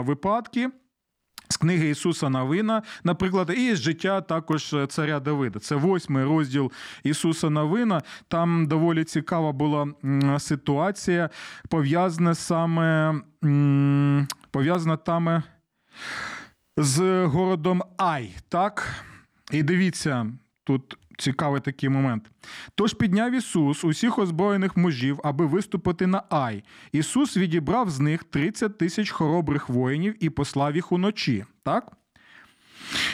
випадки. 0.00 0.70
З 1.50 1.56
книги 1.56 1.90
Ісуса 1.90 2.28
Новина, 2.28 2.82
наприклад, 3.04 3.52
і 3.56 3.74
з 3.74 3.78
життя 3.80 4.20
також 4.20 4.76
царя 4.88 5.20
Давида. 5.20 5.58
Це 5.58 5.74
восьмий 5.74 6.24
розділ 6.24 6.72
Ісуса 7.02 7.50
Новина. 7.50 8.02
Там 8.28 8.66
доволі 8.66 9.04
цікава 9.04 9.52
була 9.52 9.86
ситуація, 10.38 11.30
пов'язана 11.68 12.34
саме 12.34 13.14
пов'язана 14.50 14.96
там 14.96 15.42
з 16.76 17.24
городом 17.24 17.82
Ай. 17.96 18.34
Так? 18.48 19.04
І 19.52 19.62
дивіться, 19.62 20.26
тут 20.64 20.98
цікавий 21.18 21.60
такий 21.60 21.88
момент. 21.88 22.30
Тож 22.74 22.94
підняв 22.94 23.32
Ісус 23.32 23.84
усіх 23.84 24.18
озброєних 24.18 24.76
мужів, 24.76 25.20
аби 25.24 25.46
виступити 25.46 26.06
на 26.06 26.22
Ай. 26.30 26.64
Ісус 26.92 27.36
відібрав 27.36 27.90
з 27.90 28.00
них 28.00 28.24
30 28.24 28.78
тисяч 28.78 29.10
хоробрих 29.10 29.68
воїнів 29.68 30.24
і 30.24 30.30
послав 30.30 30.74
їх 30.74 30.92
уночі. 30.92 31.44
Так? 31.62 31.92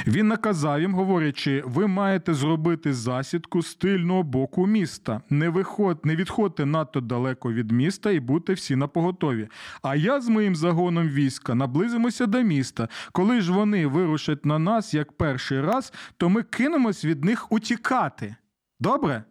Він 0.07 0.29
наказав 0.29 0.81
їм, 0.81 0.95
говорячи, 0.95 1.63
ви 1.67 1.87
маєте 1.87 2.35
зробити 2.35 2.95
засідку 2.95 3.63
з 3.63 3.75
тильного 3.75 4.23
боку 4.23 4.67
міста. 4.67 5.21
Не 5.31 5.49
виход, 5.49 6.01
не 6.05 6.17
відходьте 6.17 6.67
надто 6.67 7.01
далеко 7.01 7.53
від 7.53 7.73
міста 7.73 8.11
і 8.11 8.21
будьте 8.21 8.53
всі 8.53 8.77
на 8.77 8.89
поготові. 8.89 9.49
А 9.83 9.97
я 9.97 10.21
з 10.21 10.29
моїм 10.29 10.57
загоном 10.57 11.09
війська 11.09 11.55
наблизимося 11.55 12.27
до 12.27 12.43
міста. 12.43 12.89
Коли 13.13 13.41
ж 13.41 13.53
вони 13.53 13.87
вирушать 13.87 14.47
на 14.47 14.59
нас 14.59 14.95
як 14.95 15.13
перший 15.13 15.61
раз, 15.61 15.93
то 16.17 16.29
ми 16.29 16.43
кинемось 16.43 17.05
від 17.05 17.25
них 17.25 17.53
утікати. 17.53 18.37
Добре? 18.81 19.25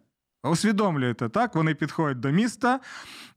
Усвідомлюєте, 0.44 1.28
так? 1.28 1.54
Вони 1.54 1.74
підходять 1.74 2.20
до 2.20 2.30
міста, 2.30 2.80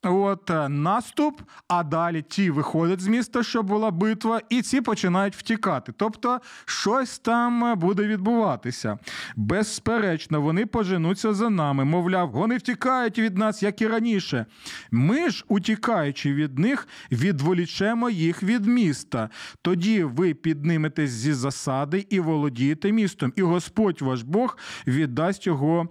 от 0.04 0.50
е, 0.50 0.70
наступ, 0.70 1.42
а 1.68 1.84
далі 1.84 2.22
ті 2.22 2.50
виходять 2.50 3.02
з 3.02 3.08
міста, 3.08 3.44
щоб 3.44 3.66
була 3.66 3.92
битва, 3.92 4.42
і 4.50 4.62
ці 4.62 4.82
починають 4.82 5.36
втікати. 5.36 5.94
Тобто 5.98 6.40
щось 6.66 7.20
там 7.20 7.80
буде 7.80 8.04
відбуватися. 8.04 8.98
Безперечно, 9.36 10.42
вони 10.42 10.66
поженуться 10.66 11.34
за 11.34 11.50
нами. 11.50 11.86
Мовляв, 11.86 12.32
вони 12.32 12.58
втікають 12.58 13.20
від 13.20 13.38
нас, 13.38 13.64
як 13.64 13.82
і 13.82 13.88
раніше. 13.88 14.46
Ми 14.92 15.30
ж, 15.30 15.46
утікаючи 15.48 16.34
від 16.34 16.60
них, 16.60 16.88
відволічемо 17.12 18.10
їх 18.10 18.44
від 18.44 18.66
міста. 18.66 19.30
Тоді 19.62 20.04
ви 20.04 20.34
підниметесь 20.34 21.12
зі 21.12 21.34
засади 21.34 22.08
і 22.10 22.20
володієте 22.20 22.92
містом, 22.92 23.34
і 23.36 23.42
Господь 23.42 24.02
ваш 24.02 24.22
Бог 24.22 24.58
віддасть 24.88 25.48
його 25.48 25.90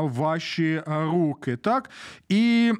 в 0.00 0.27
ваші 0.28 0.82
руки. 0.86 1.56
Так? 1.56 1.90
І 2.28 2.72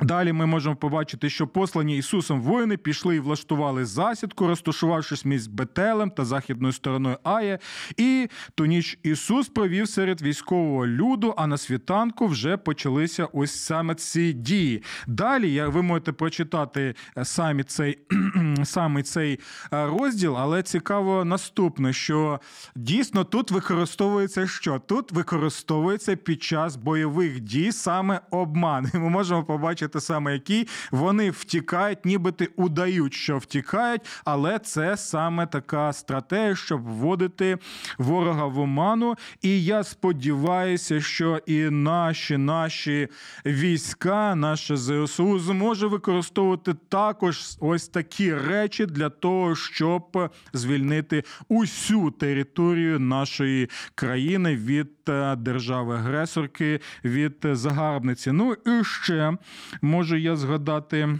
Далі 0.00 0.32
ми 0.32 0.46
можемо 0.46 0.76
побачити, 0.76 1.30
що 1.30 1.46
послані 1.46 1.98
Ісусом 1.98 2.40
воїни 2.40 2.76
пішли 2.76 3.16
і 3.16 3.20
влаштували 3.20 3.84
засідку, 3.84 4.46
розташувавшись 4.46 5.24
між 5.24 5.46
Бетелем 5.46 6.10
та 6.10 6.24
західною 6.24 6.72
стороною 6.72 7.18
Ає. 7.22 7.58
І 7.96 8.28
ту 8.54 8.66
ніч 8.66 8.98
Ісус 9.02 9.48
провів 9.48 9.88
серед 9.88 10.22
військового 10.22 10.86
люду, 10.86 11.34
а 11.36 11.46
на 11.46 11.58
світанку 11.58 12.26
вже 12.26 12.56
почалися 12.56 13.28
ось 13.32 13.64
саме 13.64 13.94
ці 13.94 14.32
дії. 14.32 14.82
Далі 15.06 15.62
ви 15.66 15.82
можете 15.82 16.12
прочитати 16.12 16.94
е, 17.18 17.24
самі 17.24 17.62
цей, 17.62 17.98
саме 18.64 19.02
цей 19.02 19.40
е, 19.72 19.86
розділ, 19.86 20.36
але 20.38 20.62
цікаво 20.62 21.24
наступне, 21.24 21.92
що 21.92 22.40
дійсно 22.76 23.24
тут 23.24 23.50
використовується 23.50 24.46
що? 24.46 24.78
Тут 24.78 25.12
використовується 25.12 26.16
під 26.16 26.42
час 26.42 26.76
бойових 26.76 27.40
дій 27.40 27.72
саме 27.72 28.20
обман. 28.30 28.90
Ми 28.94 29.08
можемо 29.08 29.44
побачити 29.44 29.81
саме 30.00 30.32
які 30.32 30.68
вони 30.90 31.30
втікають, 31.30 32.04
нібито 32.04 32.44
удають, 32.56 33.14
що 33.14 33.38
втікають, 33.38 34.02
але 34.24 34.58
це 34.58 34.96
саме 34.96 35.46
така 35.46 35.92
стратегія, 35.92 36.56
щоб 36.56 36.82
вводити 36.82 37.58
ворога 37.98 38.46
в 38.46 38.58
оману. 38.58 39.14
І 39.42 39.64
я 39.64 39.84
сподіваюся, 39.84 41.00
що 41.00 41.40
і 41.46 41.70
наші 41.70 42.36
наші 42.36 43.08
війська, 43.46 44.34
наше 44.34 44.76
ЗСУ 44.76 45.38
зможе 45.38 45.86
використовувати 45.86 46.74
також 46.88 47.56
ось 47.60 47.88
такі 47.88 48.34
речі 48.34 48.86
для 48.86 49.10
того, 49.10 49.56
щоб 49.56 50.30
звільнити 50.52 51.24
усю 51.48 52.10
територію 52.10 53.00
нашої 53.00 53.68
країни 53.94 54.56
від 54.56 55.01
держави-агресорки, 55.38 56.80
від 57.04 57.36
загарбниці. 57.42 58.32
Ну 58.32 58.56
і 58.66 58.84
ще 58.84 59.36
можу 59.82 60.16
я 60.16 60.36
згадати 60.36 61.18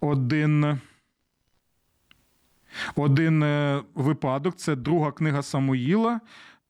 один. 0.00 0.80
Один 2.96 3.42
е, 3.42 3.82
випадок 3.94 4.56
це 4.56 4.76
друга 4.76 5.12
книга 5.12 5.42
Самуїла, 5.42 6.20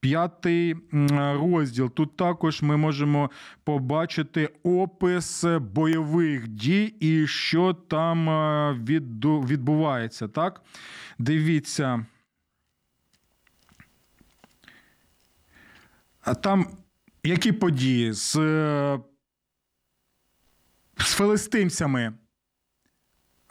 п'ятий 0.00 0.76
розділ. 1.18 1.90
Тут 1.90 2.16
також 2.16 2.62
ми 2.62 2.76
можемо 2.76 3.30
побачити 3.64 4.50
опис 4.62 5.44
бойових 5.60 6.48
дій 6.48 6.94
і 7.00 7.26
що 7.26 7.72
там 7.72 8.28
е, 8.30 8.72
відбувається. 9.46 10.28
Так? 10.28 10.62
Дивіться. 11.18 12.06
Там 16.34 16.66
які 17.26 17.52
події 17.52 18.12
з, 18.12 18.36
е, 18.36 18.98
з 20.98 21.12
филистимцями 21.12 22.12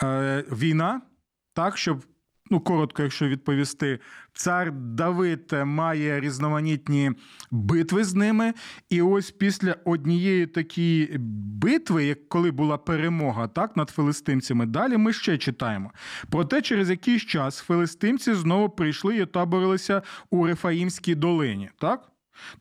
е, 0.03 0.43
війна, 0.51 1.01
так, 1.53 1.77
щоб 1.77 2.05
ну, 2.51 2.59
коротко, 2.59 3.03
якщо 3.03 3.27
відповісти, 3.27 3.99
цар 4.33 4.71
Давид 4.71 5.53
має 5.65 6.19
різноманітні 6.19 7.11
битви 7.51 8.03
з 8.03 8.13
ними. 8.13 8.53
І 8.89 9.01
ось 9.01 9.31
після 9.31 9.75
однієї 9.85 10.47
такої 10.47 11.15
битви, 11.61 12.05
як 12.05 12.29
коли 12.29 12.51
була 12.51 12.77
перемога 12.77 13.47
так, 13.47 13.77
над 13.77 13.89
филистимцями, 13.89 14.65
далі 14.65 14.97
ми 14.97 15.13
ще 15.13 15.37
читаємо. 15.37 15.91
Проте 16.29 16.61
через 16.61 16.89
якийсь 16.89 17.21
час 17.21 17.57
филистимці 17.59 18.33
знову 18.33 18.69
прийшли 18.69 19.15
і 19.15 19.21
отаборилися 19.21 20.01
у 20.29 20.45
Рефаїмській 20.45 21.15
долині. 21.15 21.69
так? 21.79 22.11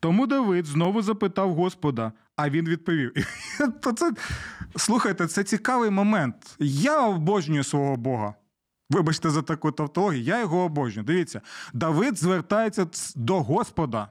Тому 0.00 0.26
Давид 0.26 0.66
знову 0.66 1.02
запитав 1.02 1.54
Господа, 1.54 2.12
а 2.36 2.50
він 2.50 2.68
відповів: 2.68 3.12
це, 3.96 4.12
слухайте, 4.76 5.26
це 5.26 5.44
цікавий 5.44 5.90
момент. 5.90 6.56
Я 6.58 7.06
обожнюю 7.06 7.64
свого 7.64 7.96
Бога. 7.96 8.34
Вибачте 8.90 9.30
за 9.30 9.42
таку 9.42 9.72
тавтологію, 9.72 10.22
я 10.22 10.40
його 10.40 10.58
обожнюю. 10.58 11.06
Дивіться, 11.06 11.40
Давид 11.72 12.18
звертається 12.18 12.86
до 13.16 13.42
Господа. 13.42 14.08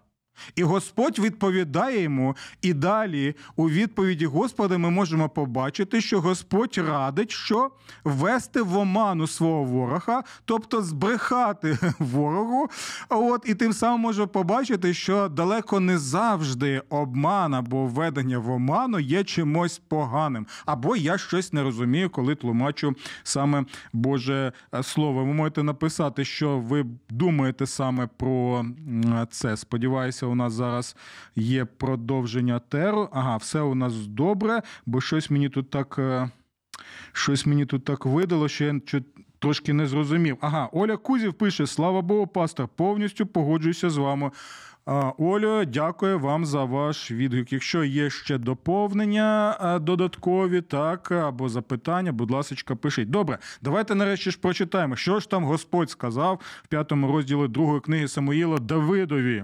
І 0.56 0.63
Господь 0.63 1.19
відповідає 1.19 2.02
йому, 2.02 2.36
і 2.62 2.74
далі 2.74 3.36
у 3.56 3.69
відповіді 3.69 4.26
Господа 4.26 4.78
ми 4.78 4.89
можемо 4.89 5.30
побачити, 5.30 6.02
що 6.02 6.22
Господь 6.22 6.78
радить, 6.78 7.32
що 7.32 7.72
ввести 8.04 8.62
в 8.62 8.78
оману 8.78 9.28
свого 9.28 9.63
ворога, 9.63 10.24
тобто 10.46 10.82
збрехати 10.82 11.78
ворогу. 12.00 12.69
От 13.10 13.43
і 13.46 13.56
тим 13.56 13.74
самим 13.74 14.00
можемо 14.00 14.28
побачити, 14.28 14.93
що 14.93 15.30
далеко 15.30 15.80
не 15.80 15.98
завжди 15.98 16.82
обман 16.89 17.54
або 17.54 17.86
введення 17.86 18.39
в 18.39 18.50
оману 18.50 19.00
є 19.00 19.24
чимось 19.24 19.82
поганим. 19.88 20.48
Або 20.65 20.96
я 20.96 21.17
щось 21.17 21.54
не 21.54 21.63
розумію, 21.63 22.10
коли 22.10 22.36
тлумачу 22.36 22.96
саме 23.24 23.65
Боже 23.93 24.52
е, 24.74 24.84
Слово. 24.84 25.26
Ви 25.26 25.34
можете 25.34 25.63
написати, 25.63 26.26
що 26.26 26.60
ви 26.60 26.86
думаєте 27.10 27.65
саме 27.65 28.08
про 28.17 28.65
це. 29.30 29.58
Сподіваюся, 29.58 30.23
у 30.26 30.36
нас 30.36 30.54
зараз 30.54 30.96
є 31.36 31.66
продовження 31.66 32.60
теру. 32.60 33.10
Ага, 33.12 33.38
все 33.38 33.62
у 33.62 33.76
нас 33.76 34.08
добре, 34.08 34.62
бо 34.86 35.02
щось 35.02 35.30
мені 35.30 35.50
тут 35.50 35.70
так. 35.70 35.96
е, 36.00 36.30
Щось 37.12 37.46
мені 37.46 37.66
тут 37.66 37.84
так 37.86 38.06
видало, 38.06 38.48
що 38.48 38.66
я 38.66 38.80
трошки 39.40 39.74
не 39.74 39.88
зрозумів. 39.88 40.38
Ага, 40.42 40.70
Оля 40.72 40.98
Кузів 40.98 41.34
пише: 41.34 41.68
Слава 41.68 42.02
Богу, 42.02 42.28
пастор, 42.28 42.68
повністю 42.68 43.26
погоджуюся 43.26 43.90
з 43.90 43.98
вами. 43.98 44.32
Олю, 45.18 45.66
дякую 45.66 46.20
вам 46.20 46.46
за 46.46 46.64
ваш 46.64 47.12
відгук. 47.12 47.54
Якщо 47.54 47.84
є 47.84 48.10
ще 48.10 48.38
доповнення 48.38 49.56
додаткові, 49.82 50.62
так, 50.62 51.12
або 51.12 51.50
запитання, 51.50 52.12
будь 52.12 52.32
ласка, 52.32 52.76
пишіть. 52.76 53.10
Добре, 53.10 53.38
давайте 53.62 53.96
нарешті 53.96 54.32
ж 54.32 54.40
прочитаємо, 54.40 54.96
що 54.96 55.20
ж 55.20 55.30
там 55.30 55.44
Господь 55.44 55.90
сказав 55.90 56.40
в 56.64 56.68
п'ятому 56.68 57.08
розділі 57.12 57.48
другої 57.48 57.82
книги 57.82 58.08
Самуїла 58.08 58.58
Давидові. 58.58 59.44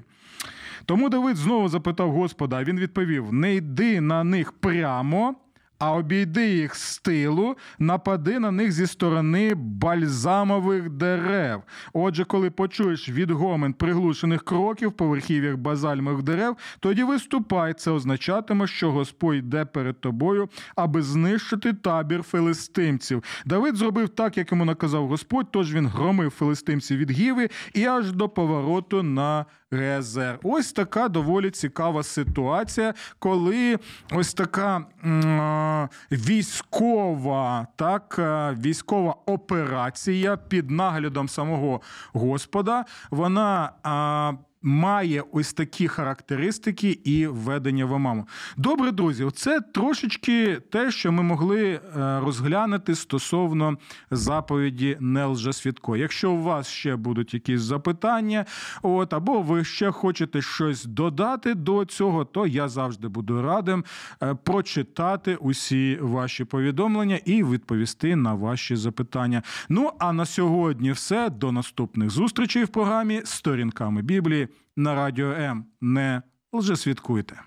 Тому 0.90 1.10
Давид 1.10 1.38
знову 1.38 1.70
запитав 1.70 2.12
Господа, 2.12 2.58
а 2.58 2.64
він 2.64 2.80
відповів: 2.80 3.34
не 3.34 3.56
йди 3.56 4.02
на 4.02 4.24
них 4.24 4.52
прямо. 4.52 5.36
А 5.80 5.94
обійди 5.94 6.50
їх 6.50 6.76
з 6.76 7.00
тилу, 7.00 7.56
напади 7.80 8.40
на 8.40 8.52
них 8.52 8.72
зі 8.72 8.88
сторони 8.88 9.56
бальзамових 9.56 10.90
дерев. 10.90 11.62
Отже, 11.94 12.26
коли 12.26 12.50
почуєш 12.50 13.10
відгомен 13.10 13.74
приглушених 13.74 14.44
кроків 14.44 14.92
по 14.92 15.08
верхів'ях 15.08 15.58
базальмових 15.58 16.24
дерев, 16.24 16.58
тоді 16.80 17.04
виступай. 17.04 17.74
Це 17.74 17.92
означатиме, 17.92 18.68
що 18.68 18.92
Господь 18.92 19.36
йде 19.36 19.66
перед 19.66 20.02
тобою, 20.02 20.50
аби 20.76 21.02
знищити 21.02 21.74
табір 21.74 22.24
филистимців. 22.24 23.24
Давид 23.46 23.76
зробив 23.76 24.10
так, 24.10 24.38
як 24.38 24.52
йому 24.52 24.66
наказав 24.66 25.08
Господь, 25.08 25.52
тож 25.52 25.74
він 25.74 25.88
громив 25.88 26.32
филистимців 26.32 26.98
від 26.98 27.12
гіви 27.12 27.50
і 27.74 27.86
аж 27.86 28.12
до 28.12 28.30
повороту 28.30 29.04
на 29.04 29.46
Резер. 29.72 30.40
Ось 30.44 30.72
така 30.72 31.10
доволі 31.10 31.52
цікава 31.52 32.04
ситуація, 32.04 32.94
коли 33.20 33.80
ось 34.12 34.34
така 34.34 34.86
військова, 36.12 37.68
так, 37.76 38.16
е, 38.20 38.58
військова 38.62 39.16
операція 39.26 40.38
під 40.38 40.72
наглядом 40.72 41.30
самого 41.30 41.82
Господа, 42.14 42.86
вона. 43.12 44.40
Має 44.62 45.24
ось 45.32 45.54
такі 45.54 45.88
характеристики 45.88 46.90
і 46.90 47.28
введення 47.28 47.86
в 47.86 47.92
омаму. 47.92 48.28
Добре, 48.58 48.92
друзі, 48.92 49.28
це 49.34 49.62
трошечки 49.62 50.56
те, 50.72 50.92
що 50.92 51.12
ми 51.12 51.24
могли 51.24 51.72
е, 51.72 51.80
розглянути 52.20 52.96
стосовно 52.96 53.78
заповіді 54.12 54.98
не 55.00 55.26
лжесвідко. 55.26 55.98
Якщо 55.98 56.32
у 56.32 56.44
вас 56.44 56.68
ще 56.68 56.96
будуть 56.96 57.34
якісь 57.34 57.62
запитання, 57.62 58.46
от 58.82 59.14
або 59.14 59.42
ви 59.42 59.64
ще 59.64 59.92
хочете 59.92 60.42
щось 60.42 60.86
додати 60.86 61.54
до 61.56 61.86
цього, 61.86 62.26
то 62.26 62.48
я 62.48 62.68
завжди 62.68 63.08
буду 63.08 63.42
радим 63.42 63.84
е, 64.24 64.36
прочитати 64.36 65.36
усі 65.36 65.98
ваші 66.02 66.44
повідомлення 66.44 67.20
і 67.26 67.44
відповісти 67.44 68.16
на 68.16 68.34
ваші 68.34 68.76
запитання. 68.76 69.44
Ну 69.70 69.92
а 70.00 70.14
на 70.14 70.26
сьогодні 70.26 70.92
все. 70.92 71.30
До 71.30 71.52
наступних 71.52 72.10
зустрічей 72.10 72.64
в 72.64 72.68
програмі 72.68 73.22
Сторінками 73.26 74.02
Біблії 74.02 74.49
на 74.80 74.96
радіо 74.96 75.32
М. 75.32 75.66
Не 75.82 76.22
лжесвідкуйте. 76.54 77.40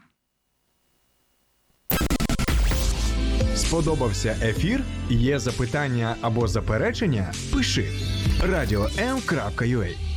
Сподобався 3.54 4.36
ефір? 4.42 4.80
Є 5.10 5.38
запитання 5.38 6.16
або 6.20 6.48
заперечення? 6.48 7.32
Пиши 7.54 7.88
радіом.ua 8.42 10.11